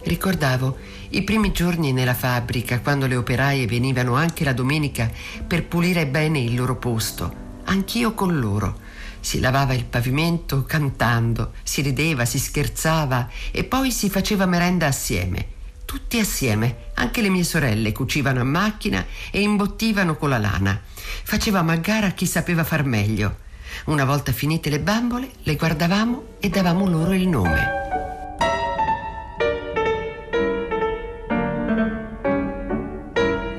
Ricordavo 0.03 0.77
i 1.11 1.23
primi 1.23 1.53
giorni 1.53 1.93
nella 1.93 2.15
fabbrica, 2.15 2.81
quando 2.81 3.07
le 3.07 3.17
operaie 3.17 3.67
venivano 3.67 4.15
anche 4.15 4.45
la 4.45 4.53
domenica 4.53 5.11
per 5.47 5.65
pulire 5.65 6.07
bene 6.07 6.41
il 6.41 6.55
loro 6.55 6.77
posto. 6.77 7.47
Anch'io 7.65 8.13
con 8.13 8.39
loro 8.39 8.87
si 9.21 9.41
lavava 9.41 9.75
il 9.75 9.85
pavimento 9.85 10.65
cantando, 10.65 11.53
si 11.63 11.83
rideva, 11.83 12.25
si 12.25 12.39
scherzava 12.39 13.29
e 13.51 13.65
poi 13.65 13.91
si 13.91 14.09
faceva 14.09 14.47
merenda 14.47 14.87
assieme. 14.87 15.57
Tutti 15.85 16.19
assieme, 16.19 16.91
anche 16.95 17.23
le 17.23 17.31
mie 17.31 17.45
sorelle 17.45 17.93
cucivano 17.93 18.41
a 18.41 18.45
macchina 18.45 19.07
e 19.31 19.41
imbottivano 19.41 20.17
con 20.17 20.29
la 20.29 20.39
lana. 20.39 20.81
Facevamo 21.23 21.71
a 21.71 21.77
gara 21.77 22.11
chi 22.11 22.27
sapeva 22.27 22.63
far 22.63 22.85
meglio. 22.85 23.47
Una 23.87 24.05
volta 24.05 24.33
finite 24.33 24.69
le 24.71 24.81
bambole, 24.81 25.31
le 25.43 25.57
guardavamo 25.57 26.23
e 26.41 26.49
davamo 26.51 26.87
loro 26.87 27.15
il 27.15 27.27
nome. 27.27 27.77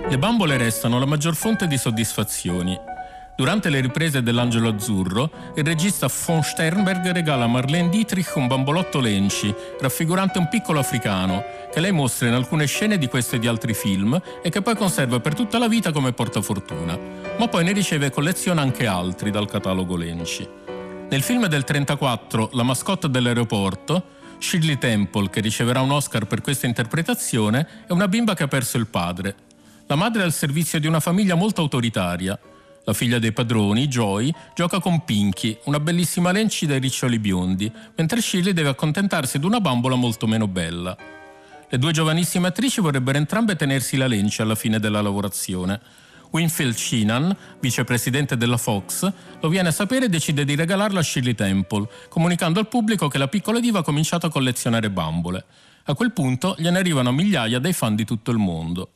Le 0.07 0.17
bambole 0.17 0.57
restano 0.57 0.97
la 0.99 1.05
maggior 1.05 1.35
fonte 1.35 1.67
di 1.67 1.77
soddisfazioni. 1.77 2.77
Durante 3.39 3.69
le 3.69 3.79
riprese 3.79 4.21
dell'Angelo 4.21 4.67
Azzurro, 4.67 5.31
il 5.55 5.63
regista 5.63 6.09
von 6.25 6.43
Sternberg 6.43 7.09
regala 7.11 7.45
a 7.45 7.47
Marlene 7.47 7.87
Dietrich 7.87 8.35
un 8.35 8.47
bambolotto 8.47 8.99
Lenci, 8.99 9.55
raffigurante 9.79 10.39
un 10.39 10.49
piccolo 10.49 10.79
africano, 10.79 11.45
che 11.71 11.79
lei 11.79 11.93
mostra 11.93 12.27
in 12.27 12.33
alcune 12.33 12.65
scene 12.65 12.97
di 12.97 13.07
questo 13.07 13.37
e 13.37 13.39
di 13.39 13.47
altri 13.47 13.73
film 13.73 14.21
e 14.43 14.49
che 14.49 14.61
poi 14.61 14.75
conserva 14.75 15.21
per 15.21 15.35
tutta 15.35 15.57
la 15.57 15.69
vita 15.69 15.93
come 15.93 16.11
portafortuna, 16.11 16.99
ma 17.37 17.47
poi 17.47 17.63
ne 17.63 17.71
riceve 17.71 18.07
e 18.07 18.11
colleziona 18.11 18.61
anche 18.61 18.85
altri 18.85 19.31
dal 19.31 19.47
catalogo 19.47 19.95
Lenci. 19.95 20.45
Nel 21.09 21.21
film 21.21 21.45
del 21.45 21.63
34, 21.63 22.49
La 22.51 22.63
mascotte 22.63 23.09
dell'aeroporto, 23.09 24.03
Shirley 24.37 24.77
Temple, 24.77 25.29
che 25.29 25.39
riceverà 25.39 25.79
un 25.79 25.91
Oscar 25.91 26.25
per 26.25 26.41
questa 26.41 26.67
interpretazione, 26.67 27.85
è 27.87 27.93
una 27.93 28.09
bimba 28.09 28.33
che 28.33 28.43
ha 28.43 28.49
perso 28.49 28.75
il 28.75 28.87
padre. 28.87 29.33
La 29.85 29.95
madre 29.95 30.23
è 30.23 30.25
al 30.25 30.33
servizio 30.33 30.77
di 30.77 30.87
una 30.87 30.99
famiglia 30.99 31.35
molto 31.35 31.61
autoritaria 31.61 32.37
la 32.85 32.93
figlia 32.93 33.19
dei 33.19 33.31
padroni, 33.31 33.87
Joy, 33.87 34.33
gioca 34.55 34.79
con 34.79 35.03
Pinky, 35.03 35.57
una 35.65 35.79
bellissima 35.79 36.31
Lenci 36.31 36.65
dai 36.65 36.79
riccioli 36.79 37.19
biondi, 37.19 37.71
mentre 37.95 38.21
Shirley 38.21 38.53
deve 38.53 38.69
accontentarsi 38.69 39.39
di 39.39 39.45
una 39.45 39.59
bambola 39.59 39.95
molto 39.95 40.27
meno 40.27 40.47
bella. 40.47 40.97
Le 41.71 41.77
due 41.77 41.91
giovanissime 41.91 42.47
attrici 42.47 42.81
vorrebbero 42.81 43.17
entrambe 43.17 43.55
tenersi 43.55 43.95
la 43.95 44.07
Lenci 44.07 44.41
alla 44.41 44.55
fine 44.55 44.79
della 44.79 45.01
lavorazione. 45.01 45.79
Winfield 46.31 46.75
Sheenan, 46.75 47.35
vicepresidente 47.59 48.37
della 48.37 48.57
Fox, 48.57 49.11
lo 49.39 49.49
viene 49.49 49.69
a 49.69 49.71
sapere 49.71 50.05
e 50.05 50.09
decide 50.09 50.45
di 50.45 50.55
regalarla 50.55 50.99
a 50.99 51.03
Shirley 51.03 51.35
Temple, 51.35 51.87
comunicando 52.07 52.59
al 52.59 52.67
pubblico 52.67 53.07
che 53.07 53.17
la 53.17 53.27
piccola 53.27 53.59
diva 53.59 53.79
ha 53.79 53.83
cominciato 53.83 54.25
a 54.25 54.31
collezionare 54.31 54.89
bambole. 54.89 55.45
A 55.85 55.93
quel 55.93 56.11
punto 56.11 56.55
gliene 56.57 56.79
arrivano 56.79 57.11
migliaia 57.11 57.59
dai 57.59 57.73
fan 57.73 57.95
di 57.95 58.05
tutto 58.05 58.31
il 58.31 58.37
mondo. 58.37 58.93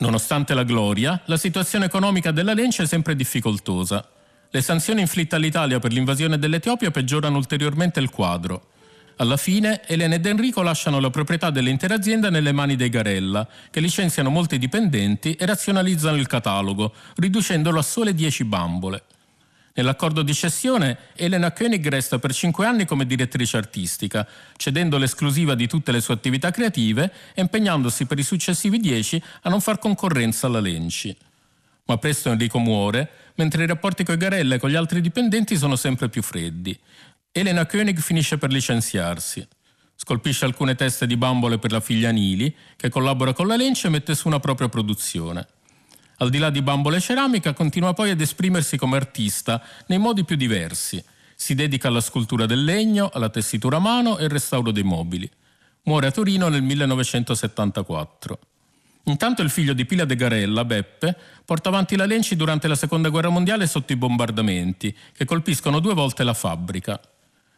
Nonostante 0.00 0.54
la 0.54 0.62
gloria, 0.62 1.20
la 1.26 1.36
situazione 1.36 1.84
economica 1.84 2.30
della 2.30 2.54
Lencia 2.54 2.82
è 2.82 2.86
sempre 2.86 3.14
difficoltosa. 3.14 4.08
Le 4.48 4.62
sanzioni 4.62 5.02
inflitte 5.02 5.34
all'Italia 5.36 5.78
per 5.78 5.92
l'invasione 5.92 6.38
dell'Etiopia 6.38 6.90
peggiorano 6.90 7.36
ulteriormente 7.36 8.00
il 8.00 8.08
quadro. 8.08 8.68
Alla 9.16 9.36
fine, 9.36 9.82
Elena 9.86 10.14
ed 10.14 10.24
Enrico 10.24 10.62
lasciano 10.62 11.00
la 11.00 11.10
proprietà 11.10 11.50
dell'intera 11.50 11.96
azienda 11.96 12.30
nelle 12.30 12.52
mani 12.52 12.76
dei 12.76 12.88
Garella, 12.88 13.46
che 13.70 13.80
licenziano 13.80 14.30
molti 14.30 14.56
dipendenti 14.56 15.34
e 15.34 15.44
razionalizzano 15.44 16.16
il 16.16 16.26
catalogo, 16.26 16.94
riducendolo 17.16 17.78
a 17.78 17.82
sole 17.82 18.14
10 18.14 18.44
bambole. 18.44 19.02
Nell'accordo 19.74 20.22
di 20.22 20.34
cessione, 20.34 20.98
Elena 21.14 21.52
Koenig 21.52 21.86
resta 21.88 22.18
per 22.18 22.34
cinque 22.34 22.66
anni 22.66 22.84
come 22.84 23.06
direttrice 23.06 23.56
artistica, 23.56 24.26
cedendo 24.56 24.98
l'esclusiva 24.98 25.54
di 25.54 25.68
tutte 25.68 25.92
le 25.92 26.00
sue 26.00 26.14
attività 26.14 26.50
creative 26.50 27.12
e 27.34 27.40
impegnandosi 27.40 28.06
per 28.06 28.18
i 28.18 28.24
successivi 28.24 28.78
dieci 28.78 29.22
a 29.42 29.48
non 29.48 29.60
far 29.60 29.78
concorrenza 29.78 30.48
alla 30.48 30.60
Lenci. 30.60 31.16
Ma 31.84 31.98
presto 31.98 32.30
Enrico 32.30 32.58
muore, 32.58 33.10
mentre 33.36 33.64
i 33.64 33.66
rapporti 33.66 34.04
con 34.04 34.16
Garella 34.16 34.56
e 34.56 34.58
con 34.58 34.70
gli 34.70 34.74
altri 34.74 35.00
dipendenti 35.00 35.56
sono 35.56 35.76
sempre 35.76 36.08
più 36.08 36.22
freddi. 36.22 36.78
Elena 37.32 37.64
Koenig 37.64 37.98
finisce 38.00 38.38
per 38.38 38.50
licenziarsi. 38.50 39.46
Scolpisce 39.94 40.44
alcune 40.44 40.74
teste 40.74 41.06
di 41.06 41.16
bambole 41.16 41.58
per 41.58 41.70
la 41.70 41.80
figlia 41.80 42.10
Nili, 42.10 42.54
che 42.74 42.88
collabora 42.88 43.32
con 43.32 43.46
la 43.46 43.56
Lenci 43.56 43.86
e 43.86 43.90
mette 43.90 44.14
su 44.14 44.26
una 44.26 44.40
propria 44.40 44.68
produzione. 44.68 45.46
Al 46.22 46.28
di 46.28 46.36
là 46.36 46.50
di 46.50 46.60
bambole 46.60 46.98
e 46.98 47.00
ceramica, 47.00 47.54
continua 47.54 47.94
poi 47.94 48.10
ad 48.10 48.20
esprimersi 48.20 48.76
come 48.76 48.96
artista 48.96 49.62
nei 49.86 49.96
modi 49.96 50.24
più 50.24 50.36
diversi. 50.36 51.02
Si 51.34 51.54
dedica 51.54 51.88
alla 51.88 52.02
scultura 52.02 52.44
del 52.44 52.62
legno, 52.62 53.08
alla 53.10 53.30
tessitura 53.30 53.78
a 53.78 53.80
mano 53.80 54.18
e 54.18 54.24
al 54.24 54.30
restauro 54.30 54.70
dei 54.70 54.82
mobili. 54.82 55.30
Muore 55.84 56.08
a 56.08 56.10
Torino 56.10 56.48
nel 56.48 56.60
1974. 56.60 58.38
Intanto 59.04 59.40
il 59.40 59.48
figlio 59.48 59.72
di 59.72 59.86
Pila 59.86 60.04
de 60.04 60.14
Garella, 60.14 60.66
Beppe, 60.66 61.16
porta 61.42 61.70
avanti 61.70 61.96
la 61.96 62.04
Lenci 62.04 62.36
durante 62.36 62.68
la 62.68 62.74
Seconda 62.74 63.08
Guerra 63.08 63.30
Mondiale 63.30 63.66
sotto 63.66 63.94
i 63.94 63.96
bombardamenti, 63.96 64.94
che 65.16 65.24
colpiscono 65.24 65.80
due 65.80 65.94
volte 65.94 66.22
la 66.22 66.34
fabbrica. 66.34 67.00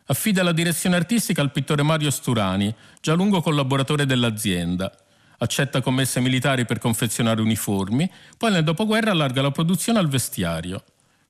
Affida 0.06 0.44
la 0.44 0.52
direzione 0.52 0.94
artistica 0.94 1.42
al 1.42 1.50
pittore 1.50 1.82
Mario 1.82 2.10
Sturani, 2.10 2.72
già 3.00 3.14
lungo 3.14 3.42
collaboratore 3.42 4.06
dell'azienda 4.06 4.94
accetta 5.42 5.80
commesse 5.80 6.20
militari 6.20 6.64
per 6.64 6.78
confezionare 6.78 7.40
uniformi, 7.40 8.10
poi 8.38 8.52
nel 8.52 8.64
dopoguerra 8.64 9.10
allarga 9.10 9.42
la 9.42 9.50
produzione 9.50 9.98
al 9.98 10.08
vestiario. 10.08 10.84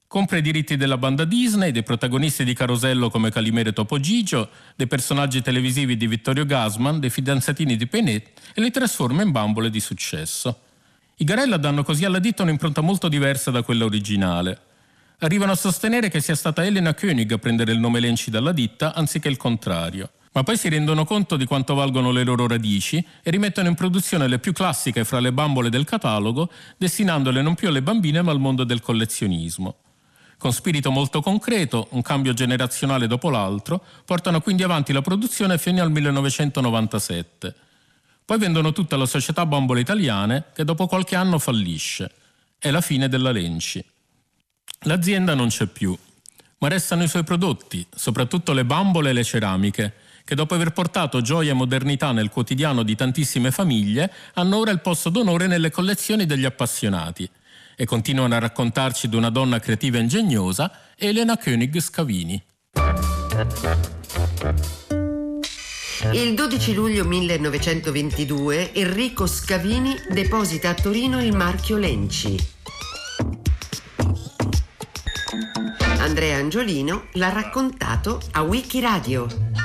Compra 0.06 0.36
i 0.36 0.42
diritti 0.42 0.76
della 0.76 0.98
banda 0.98 1.24
Disney, 1.24 1.70
dei 1.70 1.82
protagonisti 1.82 2.44
di 2.44 2.52
Carosello 2.52 3.08
come 3.08 3.30
Calimero 3.30 3.70
e 3.70 3.72
Topo 3.72 3.98
Gigio, 3.98 4.50
dei 4.76 4.86
personaggi 4.86 5.40
televisivi 5.40 5.96
di 5.96 6.06
Vittorio 6.06 6.44
Gasman, 6.44 7.00
dei 7.00 7.08
fidanzatini 7.08 7.76
di 7.76 7.86
Penet 7.86 8.28
e 8.54 8.60
li 8.60 8.70
trasforma 8.70 9.22
in 9.22 9.30
bambole 9.30 9.70
di 9.70 9.80
successo. 9.80 10.60
I 11.16 11.24
Garella 11.24 11.56
danno 11.56 11.82
così 11.82 12.04
alla 12.04 12.18
ditta 12.18 12.42
un'impronta 12.42 12.82
molto 12.82 13.08
diversa 13.08 13.50
da 13.50 13.62
quella 13.62 13.86
originale. 13.86 14.60
Arrivano 15.20 15.52
a 15.52 15.56
sostenere 15.56 16.10
che 16.10 16.20
sia 16.20 16.34
stata 16.34 16.62
Elena 16.62 16.92
Koenig 16.92 17.32
a 17.32 17.38
prendere 17.38 17.72
il 17.72 17.78
nome 17.78 18.00
Lenci 18.00 18.30
dalla 18.30 18.52
ditta 18.52 18.92
anziché 18.92 19.28
il 19.28 19.38
contrario 19.38 20.10
ma 20.32 20.42
poi 20.42 20.56
si 20.56 20.68
rendono 20.68 21.04
conto 21.04 21.36
di 21.36 21.44
quanto 21.44 21.74
valgono 21.74 22.10
le 22.10 22.24
loro 22.24 22.46
radici 22.46 23.04
e 23.22 23.30
rimettono 23.30 23.68
in 23.68 23.74
produzione 23.74 24.28
le 24.28 24.38
più 24.38 24.52
classiche 24.52 25.04
fra 25.04 25.20
le 25.20 25.32
bambole 25.32 25.68
del 25.68 25.84
catalogo, 25.84 26.50
destinandole 26.78 27.42
non 27.42 27.54
più 27.54 27.68
alle 27.68 27.82
bambine 27.82 28.22
ma 28.22 28.32
al 28.32 28.40
mondo 28.40 28.64
del 28.64 28.80
collezionismo. 28.80 29.76
Con 30.38 30.52
spirito 30.52 30.90
molto 30.90 31.20
concreto, 31.20 31.86
un 31.90 32.02
cambio 32.02 32.32
generazionale 32.32 33.06
dopo 33.06 33.30
l'altro, 33.30 33.84
portano 34.04 34.40
quindi 34.40 34.64
avanti 34.64 34.92
la 34.92 35.02
produzione 35.02 35.58
fino 35.58 35.82
al 35.82 35.90
1997. 35.92 37.54
Poi 38.24 38.38
vendono 38.38 38.72
tutta 38.72 38.96
la 38.96 39.06
società 39.06 39.46
Bambole 39.46 39.80
Italiane 39.80 40.46
che 40.54 40.64
dopo 40.64 40.86
qualche 40.86 41.14
anno 41.14 41.38
fallisce. 41.38 42.10
È 42.58 42.70
la 42.70 42.80
fine 42.80 43.08
della 43.08 43.30
Lenci. 43.30 43.84
L'azienda 44.84 45.34
non 45.34 45.48
c'è 45.48 45.66
più, 45.66 45.96
ma 46.58 46.68
restano 46.68 47.04
i 47.04 47.08
suoi 47.08 47.22
prodotti, 47.22 47.86
soprattutto 47.94 48.52
le 48.52 48.64
bambole 48.64 49.10
e 49.10 49.12
le 49.12 49.24
ceramiche, 49.24 49.94
che 50.24 50.34
dopo 50.34 50.54
aver 50.54 50.72
portato 50.72 51.20
gioia 51.20 51.50
e 51.50 51.54
modernità 51.54 52.12
nel 52.12 52.30
quotidiano 52.30 52.82
di 52.82 52.94
tantissime 52.94 53.50
famiglie, 53.50 54.12
hanno 54.34 54.56
ora 54.58 54.70
il 54.70 54.80
posto 54.80 55.10
d'onore 55.10 55.46
nelle 55.46 55.70
collezioni 55.70 56.26
degli 56.26 56.44
appassionati 56.44 57.28
e 57.76 57.84
continuano 57.84 58.34
a 58.34 58.38
raccontarci 58.38 59.08
di 59.08 59.16
una 59.16 59.30
donna 59.30 59.58
creativa 59.58 59.98
e 59.98 60.00
ingegnosa, 60.02 60.70
Elena 60.96 61.36
König 61.36 61.78
Scavini. 61.78 62.42
Il 66.12 66.34
12 66.34 66.74
luglio 66.74 67.04
1922 67.04 68.74
Enrico 68.74 69.26
Scavini 69.26 69.94
deposita 70.10 70.70
a 70.70 70.74
Torino 70.74 71.22
il 71.22 71.34
marchio 71.34 71.76
Lenci. 71.76 72.36
Andrea 75.98 76.36
Angiolino 76.36 77.06
l'ha 77.12 77.30
raccontato 77.30 78.20
a 78.32 78.42
Wikiradio 78.42 79.61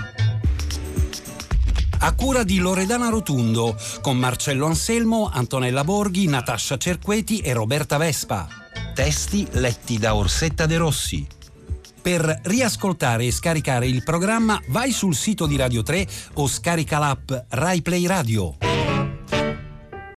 a 1.99 2.13
cura 2.13 2.43
di 2.43 2.57
Loredana 2.57 3.09
Rotundo, 3.09 3.75
con 4.01 4.17
Marcello 4.17 4.65
Anselmo, 4.65 5.29
Antonella 5.31 5.83
Borghi, 5.83 6.27
Natascia 6.27 6.77
Cerqueti 6.77 7.39
e 7.39 7.53
Roberta 7.53 7.97
Vespa. 7.97 8.47
Testi 8.93 9.47
letti 9.51 9.97
da 9.97 10.15
Orsetta 10.15 10.65
De 10.65 10.77
Rossi. 10.77 11.27
Per 12.01 12.41
riascoltare 12.43 13.25
e 13.25 13.31
scaricare 13.31 13.87
il 13.87 14.03
programma 14.03 14.61
vai 14.67 14.91
sul 14.91 15.15
sito 15.15 15.45
di 15.45 15.57
Radio 15.57 15.83
3 15.83 16.07
o 16.35 16.47
scarica 16.47 16.99
l'app 16.99 17.31
RaiPlay 17.49 18.05
Radio. 18.05 18.76